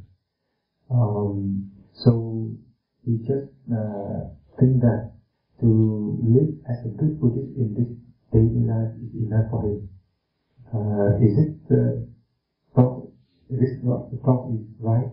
Um, 0.91 1.71
so 1.93 2.51
he 3.05 3.19
just 3.19 3.53
uh, 3.71 4.31
think 4.59 4.81
that 4.81 5.13
to 5.61 6.19
live 6.23 6.57
as 6.69 6.87
a 6.87 6.89
good 6.89 7.21
Buddhist 7.21 7.57
in 7.57 7.75
this 7.75 7.93
daily 8.33 8.65
life 8.67 8.97
is 8.97 9.15
enough 9.27 9.51
for 9.51 9.63
him. 9.63 9.89
Uh, 10.73 11.19
is 11.21 11.37
it 11.37 11.59
uh, 11.71 12.01
thought, 12.75 13.11
this 13.51 13.77
thought, 13.85 14.11
the 14.11 14.17
thought 14.19 14.51
is 14.53 14.65
right? 14.81 15.11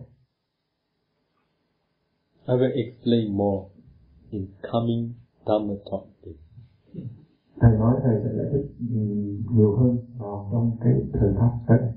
I 2.48 2.54
will 2.54 2.72
explain 2.74 3.34
more 3.34 3.70
in 4.30 4.46
coming 4.62 5.12
Dhamma 5.46 5.74
talk. 5.90 6.04
day. 6.24 6.34
Thầy 7.60 7.78
nói 7.78 7.96
thầy 8.02 8.14
sẽ 8.24 8.30
giải 8.36 8.46
thích 8.52 8.66
nhiều 9.50 9.76
hơn 9.76 9.98
vào 10.18 10.48
trong 10.52 10.76
cái 10.80 10.92
thời 11.12 11.32
pháp 11.38 11.50
tới 11.68 11.78
đây. 11.78 11.92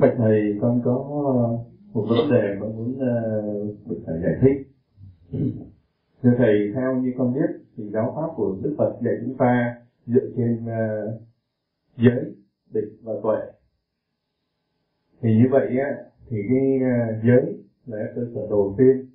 Bạch 0.00 0.14
thầy, 0.18 0.58
con 0.60 0.80
có 0.84 0.94
một 1.92 2.06
vấn 2.08 2.30
đề 2.30 2.56
con 2.60 2.76
muốn 2.76 2.92
uh, 2.92 3.88
được 3.88 4.02
thầy 4.06 4.20
giải 4.22 4.34
thích. 4.42 4.74
Thưa 6.22 6.34
thầy, 6.38 6.72
theo 6.74 6.96
như 6.96 7.12
con 7.18 7.34
biết 7.34 7.64
thì 7.76 7.90
giáo 7.90 8.12
pháp 8.16 8.34
của 8.36 8.56
Đức 8.62 8.74
Phật 8.78 8.96
dạy 9.04 9.14
chúng 9.24 9.36
ta 9.36 9.74
dựa 10.06 10.30
trên 10.36 10.66
ờ, 10.66 11.18
giới, 11.96 12.34
định 12.74 12.96
và 13.02 13.12
tuệ. 13.22 13.53
Thì 15.24 15.30
như 15.38 15.48
vậy 15.50 15.78
á, 15.78 15.90
thì 16.28 16.36
cái 16.48 16.78
ờ, 16.82 17.20
giới 17.24 17.64
là 17.86 17.98
cơ 18.14 18.22
sở 18.34 18.40
đầu 18.50 18.74
tiên 18.78 19.06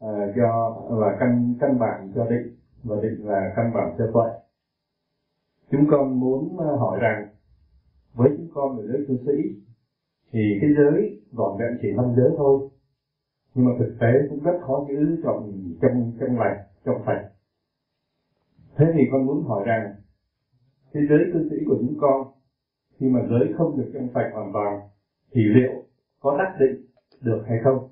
ờ, 0.00 0.20
à, 0.20 0.32
cho 0.36 0.82
và 0.90 1.16
căn 1.20 1.54
căn 1.60 1.78
bản 1.78 2.12
cho 2.14 2.26
định 2.30 2.56
và 2.82 2.96
định 3.02 3.26
là 3.26 3.52
căn 3.56 3.70
bản 3.74 3.94
cho 3.98 4.10
tuệ. 4.14 4.30
Chúng 5.70 5.86
con 5.90 6.20
muốn 6.20 6.58
ờ, 6.58 6.76
hỏi 6.76 6.98
rằng 7.00 7.28
với 8.14 8.28
chúng 8.36 8.48
con 8.54 8.76
ở 8.76 8.86
giới 8.86 9.04
cư 9.08 9.16
sĩ 9.26 9.62
thì 10.32 10.58
cái 10.60 10.70
giới 10.76 11.20
vỏn 11.32 11.58
vẹn 11.58 11.78
chỉ 11.82 11.88
năm 11.96 12.12
giới 12.16 12.30
thôi 12.36 12.68
nhưng 13.54 13.64
mà 13.64 13.70
thực 13.78 13.96
tế 14.00 14.12
cũng 14.30 14.42
rất 14.42 14.58
khó 14.66 14.86
giữ 14.88 15.22
trong 15.24 15.52
trong 15.82 16.12
trong 16.20 16.38
lành 16.38 16.56
trong 16.84 17.02
sạch 17.06 17.28
thế 18.76 18.86
thì 18.94 19.00
con 19.12 19.26
muốn 19.26 19.44
hỏi 19.44 19.62
rằng 19.66 19.94
cái 20.92 21.02
giới 21.08 21.18
cư 21.32 21.48
sĩ 21.50 21.56
của 21.66 21.76
chúng 21.80 21.96
con 22.00 22.26
khi 22.98 23.06
mà 23.06 23.20
giới 23.30 23.52
không 23.56 23.76
được 23.78 23.90
trong 23.94 24.08
sạch 24.14 24.30
hoàn 24.32 24.52
toàn 24.52 24.80
thì 25.34 25.42
liệu 25.44 25.72
có 26.20 26.36
đắc 26.38 26.56
định 26.60 26.84
được 27.20 27.42
hay 27.48 27.58
không? 27.64 27.88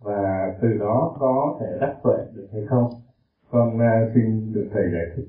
Và 0.00 0.54
từ 0.62 0.68
đó 0.78 1.16
có 1.20 1.58
thể 1.60 1.66
đắc 1.80 1.96
tuệ 2.02 2.16
được 2.34 2.48
hay 2.52 2.62
không? 2.68 2.90
Con 3.50 3.76
uh, 3.76 4.10
xin 4.14 4.52
được 4.52 4.68
thầy 4.72 4.82
giải 4.92 5.04
thích. 5.16 5.28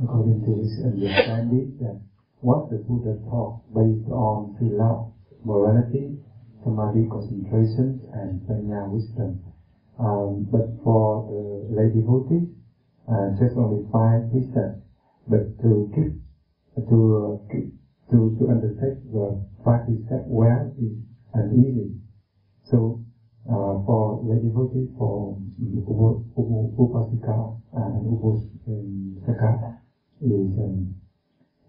According 0.00 0.40
to 0.46 0.52
his 0.52 0.84
understanding 0.84 1.78
that 1.80 1.96
what 2.42 2.68
the 2.70 2.76
Buddha 2.88 3.14
taught 3.30 3.52
based 3.74 4.10
on 4.10 4.54
sila, 4.60 5.04
morality, 5.44 6.18
samadhi 6.64 7.08
concentration 7.10 7.98
and 8.12 8.42
panya 8.48 8.88
wisdom. 8.92 9.38
Um, 9.98 10.46
but 10.50 10.66
for 10.84 11.24
the 11.30 11.74
lay 11.76 11.88
devotees, 11.94 12.48
uh, 13.08 13.28
just 13.40 13.56
only 13.56 13.82
five 13.92 14.30
precepts. 14.30 14.80
But 15.28 15.58
to 15.62 15.90
keep 15.94 16.12
to 16.88 16.98
uh, 17.16 17.52
keep, 17.52 17.72
to 18.10 18.36
to 18.38 18.48
undertake 18.50 19.02
the 19.12 19.38
five 19.64 19.84
precepts 19.86 20.26
well 20.28 20.70
is 20.78 20.94
uneasy. 21.34 21.94
So 22.70 22.98
uh, 23.48 23.76
for 23.86 24.20
lay 24.22 24.38
devotees, 24.38 24.88
for 24.98 25.32
um, 25.32 25.52
Upasika 26.78 27.54
and 27.74 28.06
Upasaka 28.06 29.74
is 30.22 30.50
um, 30.58 30.92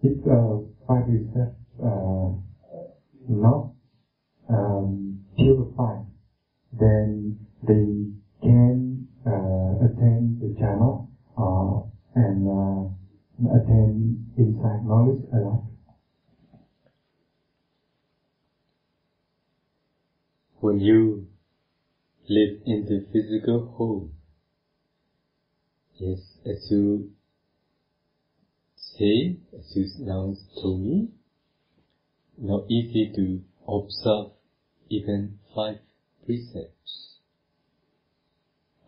if 0.04 0.14
uh, 0.28 0.58
five 0.88 1.06
precepts 1.06 1.58
uh, 1.84 2.30
not 3.30 3.70
um, 4.50 5.18
purified, 5.38 6.06
then 6.80 7.36
they 7.68 8.08
can 8.44 9.04
uh, 9.26 9.86
the 10.42 10.54
jhana 10.62 11.04
uh, 11.38 11.82
and 12.16 12.48
uh, 12.48 13.56
attain 13.56 14.26
insight 14.38 14.84
knowledge 14.84 15.24
alike. 15.34 15.62
When 20.60 20.80
you 20.80 21.28
live 22.28 22.62
in 22.66 22.86
the 22.86 23.06
physical 23.12 23.74
home, 23.78 24.14
yes, 25.96 26.20
as 26.46 26.68
you 26.72 27.12
say, 28.76 29.38
as 29.58 29.76
you 29.76 29.86
now 30.00 30.34
told 30.62 30.82
me, 30.82 31.10
not 32.38 32.64
easy 32.70 33.12
to 33.16 33.42
observe 33.68 34.32
even 34.90 35.40
five 35.54 35.80
precepts. 36.26 37.15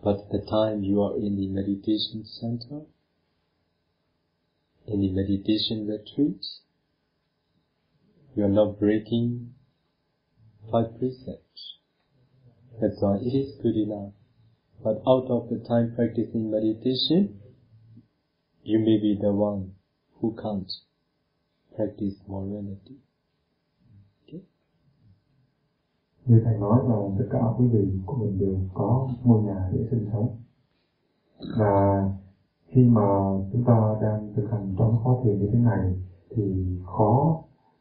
But 0.07 0.29
the 0.29 0.39
time 0.39 0.85
you 0.85 1.01
are 1.01 1.17
in 1.17 1.35
the 1.35 1.49
meditation 1.49 2.23
center, 2.23 2.85
in 4.87 5.01
the 5.01 5.11
meditation 5.11 5.85
retreat, 5.85 6.45
you 8.33 8.45
are 8.45 8.55
not 8.61 8.79
breaking 8.79 9.53
five 10.71 10.97
precepts. 10.97 11.79
That's 12.79 13.01
why 13.01 13.17
it 13.17 13.35
is 13.35 13.59
good 13.61 13.75
enough. 13.75 14.13
But 14.81 15.01
out 15.05 15.27
of 15.29 15.49
the 15.49 15.59
time 15.67 15.93
practicing 15.93 16.51
meditation, 16.51 17.41
you 18.63 18.79
may 18.79 19.01
be 19.01 19.17
the 19.21 19.33
one 19.33 19.75
who 20.21 20.37
can't 20.41 20.71
practice 21.75 22.15
morality. 22.29 23.01
Như 26.27 26.41
Thầy 26.45 26.57
nói 26.57 26.79
là 26.89 26.95
tất 27.17 27.25
cả 27.29 27.39
quý 27.57 27.67
vị 27.67 27.99
của 28.05 28.15
mình 28.15 28.39
đều 28.39 28.55
có 28.73 29.07
ngôi 29.23 29.41
nhà 29.41 29.69
để 29.73 29.87
sinh 29.91 30.05
sống. 30.11 30.27
Và 31.59 32.05
khi 32.67 32.87
mà 32.87 33.33
chúng 33.53 33.63
ta 33.63 33.97
đang 34.01 34.29
thực 34.35 34.51
hành 34.51 34.73
trong 34.77 35.03
khó 35.03 35.19
thiền 35.23 35.39
như 35.39 35.47
thế 35.51 35.59
này 35.59 35.95
thì 36.35 36.75
khó 36.85 37.37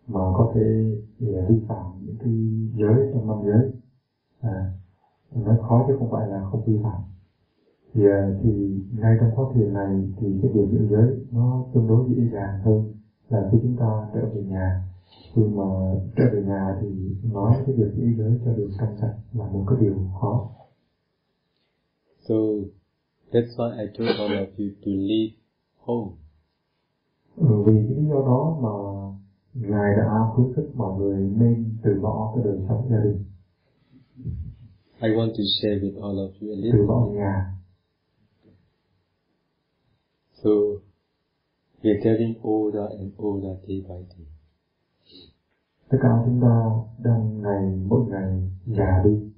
mà 0.06 0.20
có 0.36 0.50
thể 0.54 0.94
vi 1.18 1.62
à, 1.62 1.66
phạm 1.68 1.86
những 2.04 2.16
cái 2.18 2.32
giới 2.74 3.10
trong 3.12 3.26
năm 3.26 3.36
giới. 3.44 3.70
À, 4.40 4.70
nói 5.34 5.56
khó 5.68 5.84
chứ 5.86 5.92
không 5.98 6.08
phải 6.10 6.26
là 6.26 6.42
không 6.50 6.62
vi 6.66 6.78
phạm 6.82 7.00
thì, 7.94 8.06
à, 8.06 8.32
thì 8.42 8.80
ngay 8.92 9.16
trong 9.20 9.30
khóa 9.36 9.44
thiền 9.54 9.72
này 9.72 10.08
thì 10.16 10.38
cái 10.42 10.50
việc 10.50 10.66
giữ 10.70 10.86
giới 10.90 11.16
nó 11.32 11.62
tương 11.72 11.88
đối 11.88 12.04
dễ 12.06 12.28
dàng 12.32 12.60
hơn 12.64 12.84
là 13.28 13.48
khi 13.50 13.58
chúng 13.62 13.76
ta 13.76 14.08
trở 14.14 14.26
về 14.26 14.42
nhà 14.42 14.80
khi 15.34 15.42
mà 15.42 15.64
trở 16.16 16.24
về 16.32 16.42
nhà 16.42 16.78
thì 16.80 16.88
nói 17.32 17.62
cái 17.66 17.74
việc 17.76 17.94
giữ 17.96 18.04
giới 18.18 18.40
cho 18.44 18.52
được 18.52 18.70
trong 18.80 18.96
sạch 19.00 19.16
là 19.32 19.46
một 19.52 19.64
cái 19.68 19.78
điều 19.80 19.94
khó 20.20 20.50
so 22.20 22.34
that's 23.32 23.56
why 23.56 23.78
I 23.78 23.86
told 23.98 24.18
all 24.18 24.32
of 24.32 24.46
you 24.58 24.68
to 24.84 24.90
leave 24.90 25.34
home 25.78 26.10
ừ, 27.36 27.62
vì 27.66 27.72
cái 27.88 27.96
lý 27.96 28.08
do 28.08 28.14
đó 28.14 28.58
mà 28.62 28.74
ngài 29.54 29.96
đã 29.96 30.30
khuyến 30.34 30.52
khích 30.56 30.70
mọi 30.74 30.98
người 30.98 31.30
nên 31.36 31.76
từ 31.82 32.00
bỏ 32.02 32.32
cái 32.36 32.44
đời 32.44 32.58
sống 32.68 32.88
gia 32.90 33.04
đình 33.04 33.24
I 34.98 35.10
want 35.10 35.34
to 35.34 35.42
share 35.44 35.78
with 35.78 36.00
all 36.00 36.18
of 36.18 36.40
you 36.40 36.52
a 36.52 36.56
little. 36.56 36.86
So, 40.42 40.80
we 41.82 41.90
are 41.90 42.00
getting 42.00 42.36
older 42.42 42.88
and 42.98 43.12
older 43.18 43.56
day 43.66 43.80
by 43.80 44.00
day. 44.08 44.35
Tất 45.88 45.98
cả 46.02 46.22
chúng 46.24 46.40
ta 46.42 46.70
đang 46.98 47.42
ngày 47.42 47.76
mỗi 47.86 48.06
ngày 48.10 48.50
già 48.66 49.02
đi. 49.04 49.30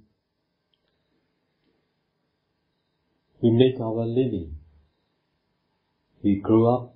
We 3.41 3.53
make 3.53 3.85
our 3.85 4.09
living. 4.17 4.53
We 6.23 6.41
grow 6.43 6.65
up. 6.77 6.95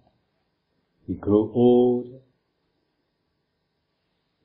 We 1.08 1.14
grow 1.20 1.52
old 1.52 2.06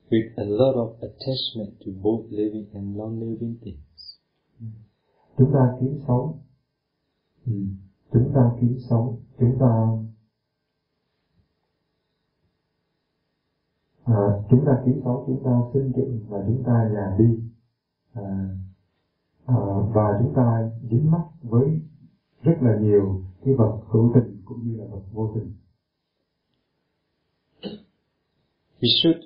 with 0.10 0.38
a 0.38 0.46
lot 0.46 0.76
of 0.76 1.00
attachment 1.02 1.80
to 1.86 1.92
both 2.02 2.32
living 2.32 2.68
and 2.74 2.98
non-living 2.98 3.56
things. 3.62 3.88
chúng 5.38 5.52
ta 5.54 5.78
kiếm 5.80 6.00
sống 6.08 6.40
ừ. 7.46 7.54
chúng 8.14 8.32
ta 8.36 8.52
kiếm 8.62 8.78
sống 8.90 9.18
chúng 9.40 9.58
ta 9.60 9.98
à, 14.08 14.22
chúng 14.50 14.66
ta 14.66 14.82
kiếm 14.86 15.02
sống 15.04 15.24
chúng 15.28 15.44
ta 15.46 15.52
sinh 15.74 15.92
dựng 15.96 16.20
và 16.28 16.44
chúng 16.48 16.64
ta 16.66 16.90
già 16.94 17.16
đi 17.20 17.40
à, 18.14 18.50
à, 19.46 19.56
và 19.94 20.20
chúng 20.20 20.34
ta 20.36 20.72
dính 20.92 21.12
mắc 21.12 21.24
với 21.42 21.82
rất 22.42 22.58
là 22.62 22.80
nhiều 22.82 23.22
cái 23.46 23.54
vật 23.54 23.80
hữu 23.88 24.12
tình 24.16 24.42
cũng 24.46 24.64
như 24.64 24.78
là 24.78 24.86
vật 24.86 25.02
vô 25.14 25.32
tình 25.36 25.54
we 28.80 28.88
should 29.02 29.24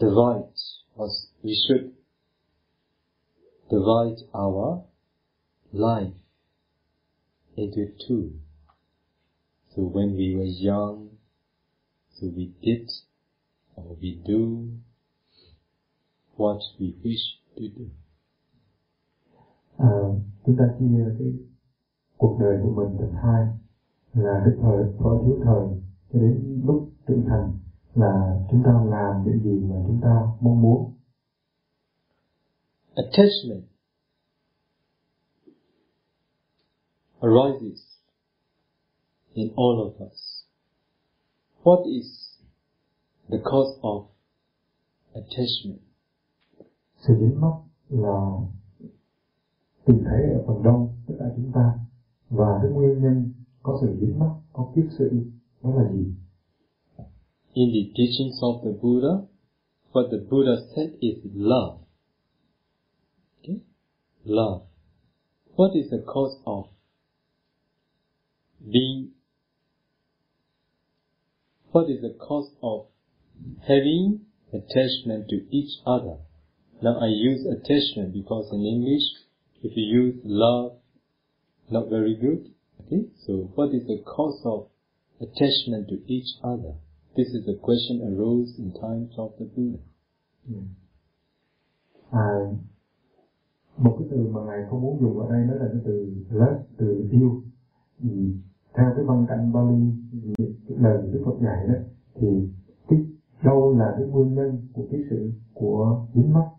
divide 0.00 0.48
us 0.96 1.12
we 1.42 1.52
should 1.68 1.96
divide 3.70 4.22
our 4.32 4.84
life 5.72 6.14
into 7.56 7.86
two. 8.06 8.32
So 9.74 9.82
when 9.82 10.16
we 10.16 10.36
were 10.36 10.44
young, 10.44 11.10
so 12.14 12.26
we 12.26 12.52
did 12.62 12.90
or 13.76 13.96
we 14.00 14.20
do 14.24 14.68
what 16.36 16.60
we 16.78 16.94
wish 17.02 17.24
to 17.56 17.62
do. 17.76 17.84
À, 19.76 19.90
chúng 20.46 20.56
ta 20.58 20.64
chia 20.78 21.04
cái 21.18 21.28
cuộc 22.16 22.38
đời 22.40 22.58
của 22.62 22.70
mình 22.70 22.96
thành 22.98 23.14
hai 23.22 23.46
là 24.14 24.42
cái 24.44 24.54
thời 24.62 24.84
thuở 24.98 25.22
thiếu 25.24 25.40
thời 25.44 25.66
cho 26.12 26.20
đến 26.20 26.62
lúc 26.66 26.90
trưởng 27.06 27.24
thành 27.28 27.58
là 27.94 28.40
chúng 28.50 28.62
ta 28.64 28.72
làm 28.84 29.24
những 29.24 29.40
gì 29.44 29.66
mà 29.66 29.76
chúng 29.86 30.00
ta 30.02 30.26
mong 30.40 30.62
muốn 30.62 30.92
attachment 32.94 33.64
arises 37.20 37.82
in 39.34 39.52
all 39.56 39.80
of 39.86 40.06
us. 40.06 40.44
What 41.62 41.84
is 41.84 42.25
the 43.28 43.38
cause 43.44 43.80
of 43.80 44.06
attachment? 45.14 45.80
Sự 46.98 47.14
dính 47.20 47.40
mắc 47.40 47.54
là 47.88 48.20
tìm 49.86 50.02
thấy 50.04 50.22
ở 50.32 50.44
phần 50.46 50.62
đông 50.62 50.88
tất 51.06 51.14
cả 51.18 51.24
chúng 51.36 51.52
ta 51.54 51.78
và 52.30 52.58
cái 52.62 52.70
nguyên 52.70 53.02
nhân 53.02 53.32
có 53.62 53.78
sự 53.80 53.96
dính 54.00 54.18
mắc, 54.18 54.30
có 54.52 54.72
kiết 54.74 54.84
sử 54.98 55.10
đó 55.62 55.70
là 55.76 55.92
gì? 55.92 56.04
In 57.52 57.68
the 57.72 57.92
teachings 57.96 58.40
of 58.40 58.64
the 58.64 58.70
Buddha, 58.82 59.26
what 59.92 60.10
the 60.10 60.18
Buddha 60.30 60.56
said 60.74 60.90
is 61.00 61.16
love. 61.34 61.78
Okay? 63.38 63.60
love. 64.24 64.62
What 65.56 65.70
is 65.74 65.90
the 65.90 66.02
cause 66.06 66.36
of 66.44 66.64
being, 68.60 69.12
what 71.72 71.88
is 71.88 72.02
the 72.02 72.14
cause 72.18 72.50
of 72.62 72.86
having 73.66 74.20
attachment 74.52 75.28
to 75.28 75.36
each 75.50 75.80
other? 75.86 76.16
Now 76.82 76.98
I 77.00 77.06
use 77.06 77.46
attachment 77.46 78.12
because 78.12 78.50
in 78.52 78.64
English, 78.64 79.02
if 79.62 79.72
you 79.76 79.84
use 79.84 80.20
love, 80.24 80.72
not 81.70 81.88
very 81.88 82.14
good. 82.14 82.52
Okay, 82.80 83.08
so 83.26 83.50
what 83.54 83.74
is 83.74 83.86
the 83.86 84.02
cause 84.04 84.40
of 84.44 84.68
attachment 85.20 85.88
to 85.88 85.96
each 86.06 86.28
other? 86.44 86.74
This 87.16 87.28
is 87.28 87.48
a 87.48 87.54
question 87.54 88.02
arose 88.04 88.54
in 88.58 88.72
times 88.74 89.14
of 89.18 89.32
the 89.38 89.44
Buddha. 89.44 89.78
Yeah. 90.48 90.62
Một 93.76 93.96
cái 93.98 94.08
từ 94.10 94.16
mà 94.16 94.40
ngài 94.46 94.58
không 94.70 94.82
muốn 94.82 95.00
dùng 95.00 95.18
ở 95.18 95.32
đây 95.32 95.46
đó 95.48 95.54
là 95.54 95.68
cái 95.72 95.80
từ 95.84 96.14
love 96.30 96.62
từ 96.76 97.08
yêu 97.10 97.42
ừ. 98.02 98.08
theo 98.74 98.92
cái 98.96 99.04
văn 99.04 99.26
cảnh 99.28 99.52
Bali 99.52 99.92
lời 100.68 101.02
Đức 101.12 101.22
Phật 101.24 101.36
dạy 101.42 101.66
đó 101.68 101.74
thì 102.14 102.28
cái 102.88 102.98
đâu 103.42 103.76
là 103.78 103.94
cái 103.98 104.06
nguyên 104.06 104.34
nhân 104.34 104.68
của 104.72 104.86
cái 104.90 105.00
sự 105.10 105.32
của 105.54 106.06
dính 106.14 106.32
mắt 106.32 106.50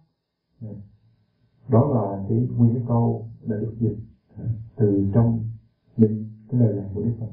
ừ. 0.61 0.67
đó 1.69 1.87
là 1.93 2.25
cái 2.29 2.37
nguyên 2.57 2.73
cái 2.73 2.83
câu 2.87 3.29
đã 3.41 3.57
được 3.57 3.75
dịch 3.79 3.97
ừ, 4.37 4.43
từ 4.75 5.07
trong 5.13 5.49
những 5.97 6.25
cái 6.49 6.61
lời 6.61 6.75
dạy 6.75 6.85
của 6.93 7.03
Đức 7.03 7.13
Phật 7.19 7.31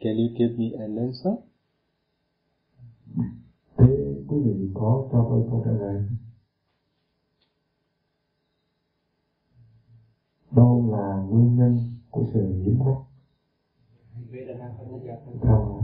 Can 0.00 0.16
you 0.16 0.28
give 0.38 0.56
me 0.58 0.70
an 0.78 0.96
answer? 0.96 1.34
Thế 3.76 4.14
quý 4.28 4.40
vị 4.44 4.70
có 4.74 5.08
cho 5.12 5.26
tôi 5.30 5.46
câu 5.50 5.62
trả 5.64 5.70
lời 5.70 6.02
đâu 10.56 10.90
là 10.92 11.16
nguyên 11.30 11.56
nhân 11.56 11.78
của 12.10 12.24
sự 12.32 12.62
dính 12.64 12.78
mắc 12.78 12.94
không 15.42 15.82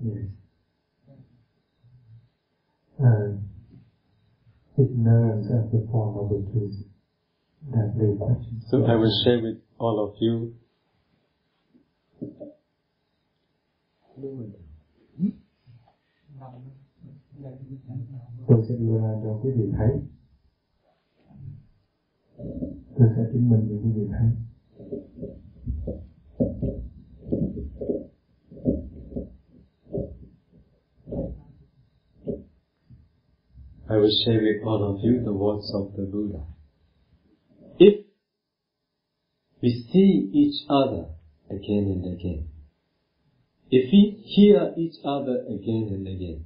yes. 0.00 0.30
uh, 2.98 3.38
ignorance 4.76 5.35
as 5.50 5.70
the 5.72 5.86
form 5.90 6.16
of 6.18 6.28
the 6.30 6.40
truth 6.52 6.76
that 7.72 7.94
they 7.98 8.16
question 8.16 8.62
so 8.70 8.84
I 8.84 8.94
will 8.96 9.12
share 9.24 9.40
with 9.40 9.58
all 9.78 10.00
of 10.00 10.14
you. 10.20 10.54
Tôi 18.46 18.64
sẽ 18.68 18.74
đưa 18.78 18.98
ra 18.98 19.20
cho 19.22 19.40
quý 19.42 19.50
vị 19.50 19.72
thấy. 19.76 19.90
Tôi 22.98 23.08
sẽ 23.16 23.22
chứng 23.32 23.48
minh 23.48 23.66
cho 23.68 23.76
quý 23.84 23.90
vị 23.94 24.06
thấy 24.18 24.30
share 33.88 34.42
with 34.42 34.66
all 34.66 34.94
of 34.94 35.04
you 35.04 35.22
the 35.24 35.32
words 35.32 35.70
of 35.74 35.94
the 35.96 36.02
Buddha. 36.02 36.42
If 37.78 38.06
we 39.62 39.86
see 39.92 40.30
each 40.32 40.66
other 40.68 41.06
again 41.50 41.86
and 41.94 42.04
again, 42.04 42.48
if 43.70 43.90
we 43.92 44.22
hear 44.24 44.72
each 44.76 44.96
other 45.04 45.44
again 45.48 45.88
and 45.92 46.06
again, 46.06 46.44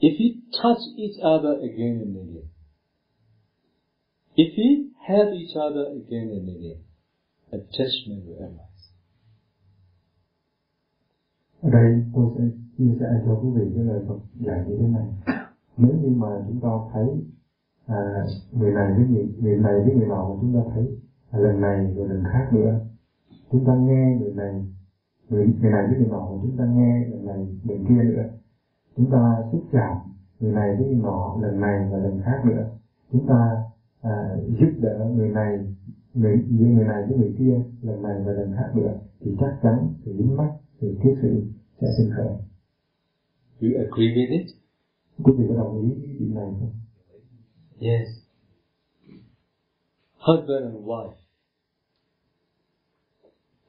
if 0.00 0.18
we 0.18 0.42
touch 0.60 0.82
each 0.96 1.18
other 1.22 1.58
again 1.60 2.00
and 2.04 2.16
again, 2.16 2.50
if 4.36 4.52
we 4.56 4.90
have 5.06 5.32
each 5.32 5.56
other 5.56 5.86
again 5.92 6.30
and 6.32 6.48
again, 6.48 6.84
attachment 7.52 8.26
will 8.26 8.42
arise. 8.42 8.74
Ở 11.62 11.70
đây 11.70 12.02
tôi 12.14 12.26
sẽ 12.38 12.44
chia 12.78 12.96
sẻ 13.00 13.06
cho 13.26 13.40
quý 13.42 13.48
vị 13.54 13.64
thế 13.76 13.82
này. 14.88 15.43
Nếu 15.76 15.96
như 15.96 16.10
mà 16.16 16.44
chúng 16.46 16.60
ta 16.60 16.68
thấy 16.92 17.24
à, 17.86 18.24
người 18.52 18.72
này 18.72 18.92
với 18.96 19.06
người, 19.06 19.34
người 19.40 19.56
này 19.56 19.80
với 19.84 19.94
người 19.94 20.06
nọ 20.06 20.36
chúng 20.40 20.54
ta 20.54 20.60
thấy 20.74 20.98
à, 21.30 21.38
lần 21.38 21.60
này 21.60 21.94
rồi 21.96 22.08
lần 22.08 22.24
khác 22.24 22.48
nữa, 22.52 22.80
chúng 23.52 23.64
ta 23.64 23.76
nghe 23.76 24.16
người 24.20 24.32
này, 24.34 24.66
người, 25.28 25.46
người 25.60 25.70
này 25.70 25.86
với 25.88 25.98
người 25.98 26.08
nọ 26.08 26.28
chúng 26.42 26.56
ta 26.56 26.64
nghe 26.64 27.06
lần 27.08 27.26
này 27.26 27.38
lần 27.64 27.84
kia 27.88 28.02
nữa, 28.02 28.24
chúng 28.96 29.10
ta 29.10 29.42
xúc 29.52 29.62
chạm 29.72 29.96
người 30.40 30.52
này 30.52 30.76
với 30.78 30.86
người 30.86 31.02
nọ 31.02 31.36
lần 31.42 31.60
này 31.60 31.88
và 31.90 31.98
lần 31.98 32.20
khác 32.24 32.42
nữa, 32.44 32.64
chúng 33.12 33.26
ta 33.28 33.64
à, 34.00 34.36
giúp 34.58 34.70
đỡ 34.80 35.10
người 35.16 35.28
này 35.28 35.74
người 36.14 36.44
giữa 36.50 36.66
người 36.66 36.86
này 36.86 37.02
với 37.08 37.16
người 37.16 37.34
kia 37.38 37.62
lần 37.82 38.02
này 38.02 38.22
và 38.24 38.32
lần 38.32 38.52
khác 38.56 38.70
nữa 38.74 38.98
thì 39.20 39.36
chắc 39.40 39.58
chắn 39.62 39.88
sự 40.04 40.12
dính 40.18 40.36
mắc 40.36 40.52
sự 40.80 40.96
kiết 41.02 41.12
sự 41.22 41.42
sẽ 41.80 41.86
sinh 41.96 42.10
khởi 42.16 42.26
you 43.60 43.78
agree 43.78 44.14
with 44.14 44.30
it? 44.30 44.63
Quý 45.22 45.32
vị 45.38 45.44
có 45.48 45.54
đồng 45.54 45.82
ý 45.82 45.88
với 46.00 46.16
điểm 46.18 46.34
này 46.34 46.44
không 46.60 46.72
Yes. 47.80 48.08
Husband 50.18 50.64
and 50.64 50.84
wife, 50.86 51.14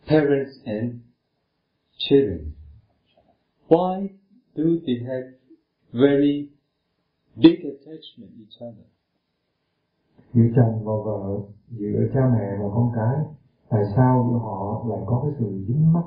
parents 0.07 0.63
and 0.65 1.01
children. 1.97 2.51
Why 3.67 4.07
do 4.55 4.63
they 4.87 4.95
have 5.07 5.25
very 5.91 6.49
big 7.35 7.59
attachment 7.63 8.31
each 8.39 8.61
other? 8.61 8.85
giữa 10.33 10.47
chồng 10.55 10.83
và 10.85 10.93
vợ 11.05 11.39
giữa 11.69 12.07
cha 12.13 12.29
mẹ 12.33 12.57
và 12.59 12.65
con 12.73 12.91
cái 12.95 13.15
tại 13.69 13.83
sao 13.95 14.29
giữa 14.31 14.37
họ 14.37 14.85
lại 14.89 14.99
có 15.05 15.21
cái 15.23 15.31
sự 15.39 15.65
dính 15.67 15.93
mắc 15.93 16.03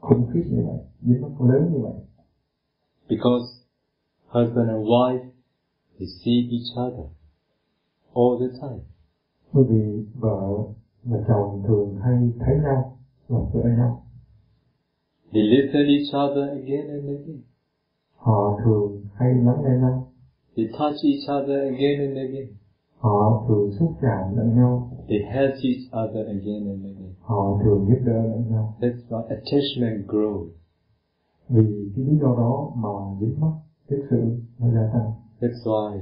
khủng 0.00 0.30
khiếp 0.32 0.42
như 0.50 0.62
vậy 0.66 0.78
dính 1.02 1.22
mắc 1.22 1.40
lớn 1.40 1.70
như 1.72 1.78
vậy 1.82 1.92
Because 3.08 3.61
husband 4.34 4.68
and 4.70 4.84
wife, 4.84 5.24
they 5.98 6.06
see 6.06 6.48
each 6.56 6.70
other 6.76 7.06
all 8.14 8.38
the 8.40 8.58
time. 8.60 8.80
bởi 9.52 9.64
vì 9.64 10.04
vợ 10.14 10.48
và 11.04 11.18
chồng 11.28 11.62
thường 11.66 11.96
hay 12.02 12.30
thấy 12.40 12.56
nhau 12.62 12.98
gặp 13.28 13.44
gỡ 13.54 13.62
nhau 13.76 14.06
They 15.32 15.42
listen 15.42 15.86
each 15.86 16.12
other 16.14 16.48
again 16.62 16.86
and 16.88 17.08
again. 17.08 17.40
họ 18.16 18.58
thường 18.64 19.04
hay 19.14 19.34
lắng 19.34 19.62
nghe 19.64 19.76
nhau 19.80 20.12
They 20.56 20.66
touch 20.78 20.96
each 21.04 21.28
other 21.28 21.60
again 21.74 22.00
and 22.00 22.16
again. 22.16 22.48
họ 22.98 23.44
thường 23.48 23.70
xúc 23.78 23.92
chạm 24.02 24.36
lẫn 24.36 24.56
nhau 24.56 24.90
They 25.08 25.18
help 25.32 25.54
each 25.62 25.84
other 25.92 26.26
again 26.26 26.66
and 26.72 26.84
again. 26.84 27.12
họ 27.20 27.60
thường 27.64 27.86
giúp 27.88 27.98
đỡ 28.04 28.22
lẫn 28.22 28.44
nhau 28.50 28.74
That's 28.80 29.00
why 29.08 29.22
attachment 29.28 30.06
grows. 30.06 30.48
vì 31.48 31.90
cái 31.96 32.04
lý 32.04 32.18
do 32.20 32.28
đó 32.36 32.72
mà 32.76 32.88
dính 33.20 33.40
mắc 33.40 33.52
cái 33.92 34.00
sự 34.10 34.40
nó 34.58 34.66
gia 34.74 35.12
That's 35.40 35.64
why, 35.64 36.00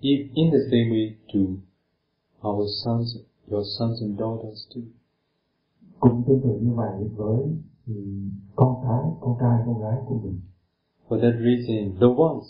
if 0.00 0.28
in 0.34 0.50
the 0.50 0.58
same 0.70 0.90
way 0.90 1.14
to 1.32 1.40
our 2.48 2.68
sons, 2.84 3.16
your 3.50 3.64
sons 3.78 4.02
and 4.02 4.18
daughters 4.18 4.68
too. 4.74 4.82
cũng 6.00 6.22
tương 6.26 6.40
tự 6.40 6.58
như 6.62 6.72
vậy 6.74 7.08
với 7.16 7.38
con 8.56 8.74
cái 8.82 9.12
con 9.20 9.36
trai 9.40 9.62
con 9.66 9.80
gái 9.82 9.96
của 10.06 10.18
mình 10.24 10.40
For 11.08 11.20
that 11.20 11.34
reason, 11.40 11.94
the 12.00 12.06
ones, 12.08 12.46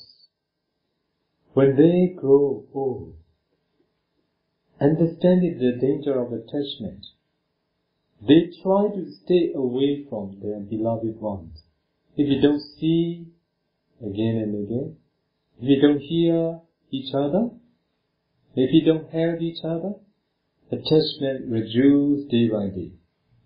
when 1.54 1.76
they 1.76 2.14
grow 2.16 2.62
old, 2.72 3.14
understanding 4.80 5.58
the 5.58 5.86
danger 5.86 6.14
of 6.14 6.32
attachment, 6.32 7.02
they 8.20 8.50
try 8.62 8.88
to 8.96 9.02
stay 9.24 9.52
away 9.54 10.06
from 10.10 10.40
their 10.42 10.60
beloved 10.70 11.20
ones. 11.20 11.54
If 12.16 12.26
you 12.28 12.40
don't 12.42 12.62
see 12.80 13.26
again 14.00 14.42
and 14.42 14.54
again, 14.64 14.96
if 15.60 15.68
we 15.68 15.80
don't 15.80 16.00
hear 16.00 16.60
each 16.90 17.14
other, 17.14 17.50
if 18.54 18.70
we 18.72 18.82
don't 18.86 19.10
help 19.10 19.40
each 19.40 19.64
other, 19.64 19.92
attachment 20.70 21.50
reduces 21.50 22.28
day 22.30 22.48
by 22.48 22.68
day. 22.68 22.92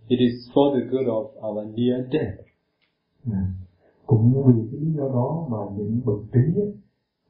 It 0.09 0.21
is 0.21 0.51
for 0.53 0.77
the 0.77 0.87
good 0.87 1.09
of 1.09 1.33
our 1.43 1.65
near 1.77 2.07
death. 2.11 2.47
Dạ. 3.25 3.43
Cũng 4.07 4.43
vì 4.47 4.63
cái 4.71 4.81
lý 4.81 4.93
do 4.97 5.09
đó 5.09 5.47
mà 5.51 5.59
những 5.77 6.01
bậc 6.05 6.19
trí 6.33 6.61
ấy, 6.61 6.73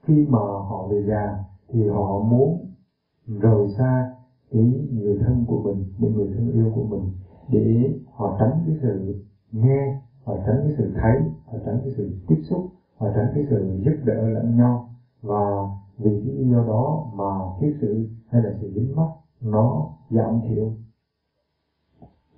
khi 0.03 0.15
mà 0.29 0.39
họ 0.39 0.89
về 0.91 1.03
già 1.09 1.45
thì 1.69 1.81
họ 1.89 2.23
muốn 2.23 2.67
rời 3.27 3.69
xa 3.79 4.15
cái 4.53 4.63
người 4.93 5.19
thân 5.19 5.45
của 5.47 5.63
mình 5.63 5.85
những 5.99 6.15
người 6.15 6.29
thân 6.35 6.53
yêu 6.53 6.73
của 6.75 6.85
mình 6.85 7.13
để 7.53 7.91
họ 8.13 8.37
tránh 8.41 8.65
cái 8.67 8.77
sự 8.83 9.15
nghe 9.53 10.01
họ 10.25 10.37
tránh 10.47 10.61
cái 10.65 10.75
sự 10.79 10.93
thấy 10.95 11.21
họ 11.47 11.59
tránh 11.67 11.81
cái 11.85 11.93
sự 11.97 12.11
tiếp 12.29 12.43
xúc 12.51 12.73
họ 12.97 13.07
tránh 13.15 13.31
cái 13.35 13.45
sự 13.51 13.81
giúp 13.85 13.95
đỡ 14.07 14.29
lẫn 14.29 14.57
nhau 14.57 14.89
và 15.23 15.69
vì 15.99 16.11
cái 16.25 16.35
lý 16.35 16.51
do 16.51 16.63
đó 16.67 17.11
mà 17.15 17.59
cái 17.61 17.71
sự 17.81 18.07
hay 18.27 18.43
là 18.43 18.51
sự 18.61 18.73
dính 18.75 18.97
mắc 18.97 19.09
nó 19.41 19.91
giảm 20.11 20.41
thiểu 20.49 20.73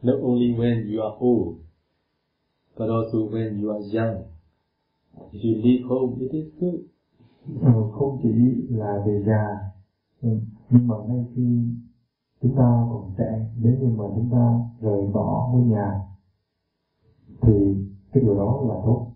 Not 0.02 0.20
only 0.22 0.52
when 0.52 0.84
you 0.84 1.02
are 1.02 1.16
old, 1.24 1.56
but 2.78 2.88
also 2.88 3.18
when 3.32 3.62
you 3.62 3.70
are 3.70 3.98
young. 3.98 4.22
If 5.32 5.40
you 5.40 5.62
leave 5.64 5.82
home, 5.88 6.20
it 6.20 6.30
is 6.30 6.44
good. 6.60 6.80
Ừ, 7.62 7.90
không 7.92 8.18
chỉ 8.22 8.28
là 8.68 9.02
về 9.06 9.22
già 9.26 9.70
ừ, 10.22 10.28
nhưng 10.70 10.88
mà 10.88 10.94
ngay 11.08 11.24
khi 11.34 11.42
chúng 12.42 12.54
ta 12.56 12.86
còn 12.90 13.12
trẻ 13.18 13.46
nếu 13.62 13.72
như 13.80 13.88
mà 13.88 14.04
chúng 14.14 14.28
ta 14.32 14.60
rời 14.80 15.06
bỏ 15.06 15.48
ngôi 15.52 15.62
nhà 15.62 16.00
thì 17.40 17.76
cái 18.12 18.22
điều 18.22 18.34
đó 18.34 18.60
là 18.68 18.74
tốt 18.84 19.13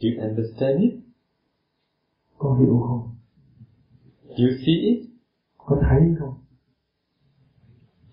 Do 0.00 0.08
you 0.08 0.28
understand 0.28 0.80
it? 0.80 0.92
có 2.38 2.56
hiểu 2.60 2.80
không 2.88 3.10
Do 4.28 4.44
you 4.44 4.54
see 4.66 4.78
it? 4.92 5.10
có 5.58 5.76
thấy 5.88 6.14
không 6.18 6.34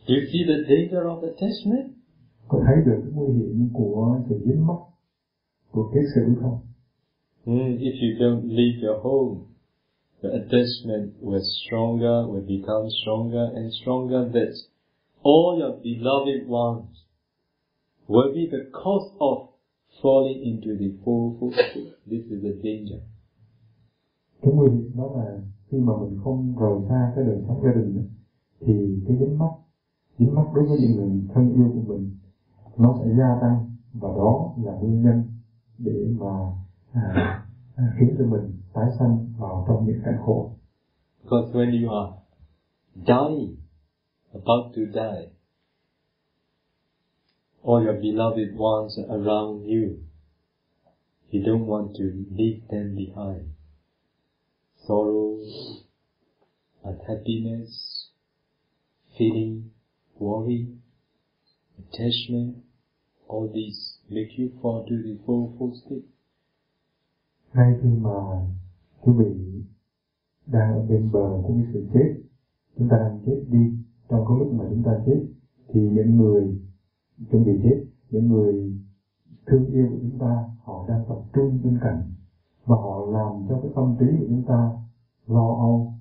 Do 0.06 0.14
you 0.16 0.24
see 0.32 0.42
the 0.48 0.58
danger 0.70 1.04
of 1.12 1.22
attachment? 1.22 1.94
có 2.48 2.62
thấy 2.66 2.76
được 2.86 3.00
cái 3.04 3.12
nguy 3.14 3.34
hiểm 3.34 3.70
của 3.74 4.20
sự 4.30 4.36
dính 4.46 4.68
mắc 4.68 4.80
của 5.72 5.92
sự 6.16 6.22
không 6.42 6.60
Mm, 7.46 7.78
if 7.78 7.94
you 8.00 8.18
don't 8.20 8.48
leave 8.48 8.82
your 8.82 9.02
home, 9.04 9.48
the 10.22 10.30
attachment 10.30 11.12
will 11.22 11.44
stronger, 11.44 12.26
will 12.30 12.46
become 12.48 12.90
stronger 13.02 13.52
and 13.56 13.74
stronger 13.82 14.32
that 14.32 14.54
all 15.24 15.60
your 15.60 15.76
beloved 15.84 16.48
ones 16.48 16.88
will 18.08 18.34
be 18.34 18.48
the 18.50 18.64
cause 18.72 19.10
of 19.20 19.53
falling 20.04 20.42
into 20.44 20.76
the 20.82 20.90
state. 21.00 21.96
This 22.06 22.24
is 22.30 22.42
the 22.44 22.54
danger. 22.64 23.00
cái 24.44 24.54
nguy 24.54 24.70
hiểm 24.70 24.92
đó 24.98 25.10
là 25.16 25.40
khi 25.70 25.78
mà 25.78 25.94
mình 26.02 26.20
không 26.24 26.56
rời 26.60 26.80
xa 26.90 27.14
cái 27.16 27.26
đời 27.26 27.42
sống 27.48 27.62
gia 27.64 27.72
đình 27.72 28.10
thì 28.60 28.74
cái 29.08 29.18
dính 29.18 29.38
mắc 29.38 29.52
dính 30.20 30.36
mắc 30.36 30.46
đối 30.56 30.66
với 30.66 30.78
những 30.82 30.96
người 30.96 31.22
thân 31.34 31.54
yêu 31.54 31.72
của 31.74 31.94
mình 31.94 32.18
nó 32.78 32.96
sẽ 33.00 33.10
gia 33.18 33.38
tăng 33.42 33.76
và 33.94 34.10
đó 34.10 34.54
là 34.64 34.72
nguyên 34.72 35.02
nhân 35.04 35.24
để 35.78 36.14
mà 36.20 36.52
à, 36.92 37.46
à, 37.76 37.96
khiến 38.00 38.16
cho 38.20 38.26
mình 38.26 38.52
tái 38.74 38.86
sanh 39.00 39.28
vào 39.38 39.66
trong 39.68 39.86
những 39.86 40.00
cảnh 40.06 40.18
khổ 40.26 40.52
Because 41.24 41.54
when 41.54 41.72
you 41.72 41.90
are 41.90 42.14
dying, 42.96 43.56
about 44.34 44.76
to 44.76 44.82
die, 44.94 45.30
all 47.64 47.82
your 47.82 47.94
beloved 47.94 48.56
ones 48.56 49.00
around 49.10 49.66
you. 49.66 50.04
You 51.32 51.44
don't 51.44 51.66
want 51.66 51.96
to 51.96 52.26
leave 52.32 52.68
them 52.70 52.96
behind. 52.96 53.54
Sorrow, 54.86 55.40
unhappiness, 56.84 58.10
feeling, 59.18 59.72
worry, 60.20 60.68
attachment, 61.80 62.58
all 63.28 63.50
these 63.54 63.98
make 64.10 64.38
you 64.38 64.52
fall 64.62 64.86
to 64.88 64.96
the 64.96 65.18
fourfold 65.26 65.76
state. 65.86 66.04
ngay 67.54 67.74
khi 67.82 67.90
mà 67.90 68.48
quý 69.02 69.14
vị 69.18 69.34
đang 70.46 70.74
ở 70.74 70.82
bên 70.90 71.12
bờ 71.12 71.42
của 71.44 71.54
cái 71.54 71.66
sự 71.74 71.86
chết 71.94 72.14
chúng 72.78 72.90
ta 72.90 72.98
đang 72.98 73.20
chết 73.26 73.44
đi 73.50 73.74
trong 74.10 74.26
cái 74.28 74.38
lúc 74.40 74.54
mà 74.54 74.66
chúng 74.70 74.84
ta 74.84 74.92
chết 75.06 75.20
thì 75.68 75.82
những 75.82 76.18
người 76.18 76.60
chuẩn 77.32 77.46
bị 77.46 77.52
chết 77.64 77.86
những 78.10 78.28
người 78.28 78.74
thương 79.46 79.66
yêu 79.66 79.88
của 79.92 79.98
chúng 80.02 80.20
ta 80.20 80.44
họ 80.64 80.86
đang 80.88 81.06
tập 81.10 81.18
trung 81.34 81.60
bên 81.64 81.80
cạnh 81.82 82.02
và 82.66 82.76
họ 82.76 83.06
làm 83.06 83.46
cho 83.50 83.60
cái 83.62 83.72
tâm 83.76 83.96
trí 84.00 84.06
của 84.20 84.26
chúng 84.30 84.44
ta 84.48 84.72
lo 85.28 85.48
âu 85.48 85.94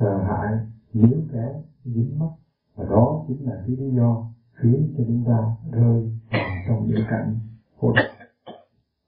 sợ 0.00 0.18
hãi 0.18 0.58
níu 0.92 1.18
kéo 1.32 1.64
dính 1.84 2.18
mắc 2.18 2.30
và 2.74 2.84
đó 2.84 3.24
chính 3.28 3.46
là 3.46 3.64
cái 3.66 3.76
lý 3.76 3.96
do 3.96 4.26
khiến 4.52 4.94
cho 4.98 5.04
chúng 5.06 5.24
ta 5.26 5.56
rơi 5.72 6.10
vào 6.32 6.50
trong 6.68 6.86
những 6.88 7.04
cảnh 7.10 7.38
khổ 7.80 7.92
đau 7.92 8.04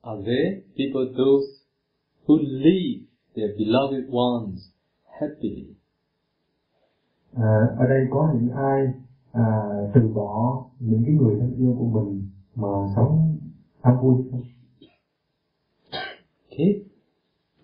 Are 0.03 0.23
there 0.25 0.63
people 0.77 1.15
those 1.17 1.47
who 2.27 2.39
leave 2.39 3.07
their 3.35 3.51
beloved 3.59 4.11
ones 4.11 4.61
happily? 5.21 5.75
à, 7.35 7.77
ở 7.79 7.87
đây 7.87 8.07
có 8.11 8.35
những 8.35 8.51
ai 8.51 8.93
à, 9.33 9.45
từ 9.95 10.09
bỏ 10.14 10.64
những 10.78 11.03
cái 11.07 11.14
người 11.14 11.37
thân 11.41 11.57
yêu 11.59 11.76
của 11.78 12.01
mình 12.01 12.28
mà 12.55 12.68
sống 12.97 13.39
an 13.80 13.97
vui 14.03 14.14
không? 14.30 14.43
Okay? 16.51 16.83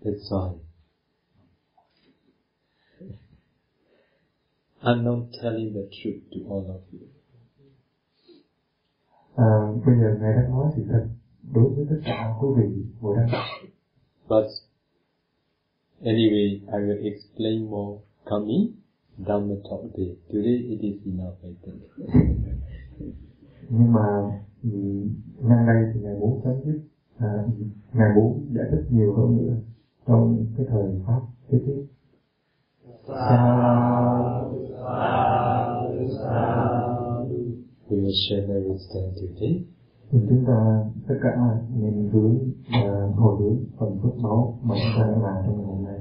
That's 0.02 0.30
why. 0.30 0.58
I'm 4.80 5.04
not 5.04 5.18
telling 5.42 5.74
the 5.74 5.88
truth 5.90 6.22
to 6.30 6.54
all 6.54 6.64
of 6.66 6.80
you. 6.92 7.06
À, 9.34 9.72
bây 9.86 9.96
giờ 9.96 10.18
ngài 10.20 10.32
đang 10.32 10.50
nói 10.50 10.72
sự 10.76 10.82
thật 10.90 11.08
đối 11.52 11.74
với 11.74 11.86
tất 11.90 12.00
cả 12.04 12.34
quý 12.40 12.48
vị 12.56 12.84
ngồi 13.00 13.16
đây. 13.16 13.26
But 14.28 14.46
anyway, 16.00 16.60
I 16.60 16.78
will 16.86 17.12
explain 17.12 17.70
more 17.70 18.00
coming 18.24 18.72
Dhamma 19.26 19.56
talk 19.68 19.82
day. 19.96 20.14
Today 20.30 20.58
it 20.72 20.80
is 20.80 21.02
enough, 21.06 21.34
I 21.42 21.54
think. 21.62 21.82
nhưng 23.70 23.92
mà 23.92 24.40
ừ, 24.62 24.70
nay 25.42 25.66
đây 25.66 25.92
thì 25.94 26.00
ngài 26.00 26.14
muốn 26.14 26.40
chấm 26.44 26.54
dứt 26.64 26.80
à, 27.18 27.44
ngài 27.92 28.08
muốn 28.16 28.46
giải 28.54 28.64
thích 28.70 28.84
nhiều 28.90 29.14
hơn 29.14 29.36
nữa 29.36 29.54
trong 30.06 30.46
cái 30.56 30.66
thời 30.70 31.00
pháp 31.06 31.20
kế 31.50 31.58
tiếp 31.66 31.82
We 37.90 37.96
will 37.96 38.12
share 38.28 38.46
very 38.46 38.68
today. 38.90 39.64
thì 40.10 40.18
chúng 40.28 40.44
ta 40.46 40.84
tất 41.08 41.14
cả 41.22 41.30
nên 41.80 42.08
hướng 42.12 42.38
và 42.84 43.12
hồi 43.16 43.36
hướng 43.40 43.56
phần 43.78 43.98
phước 44.02 44.18
máu 44.18 44.58
mà 44.62 44.74
chúng 44.74 45.02
ta 45.02 45.10
đã 45.10 45.18
làm 45.22 45.44
trong 45.46 45.56
ngày 45.56 45.66
hôm 45.66 45.84
nay 45.84 46.00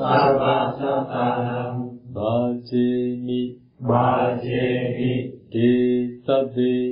सर्वसतानं। 0.00 1.86
वाचेमि 2.12 3.56
वाचेमि 3.82 5.38
ते 5.52 5.68
सदे 6.10 6.85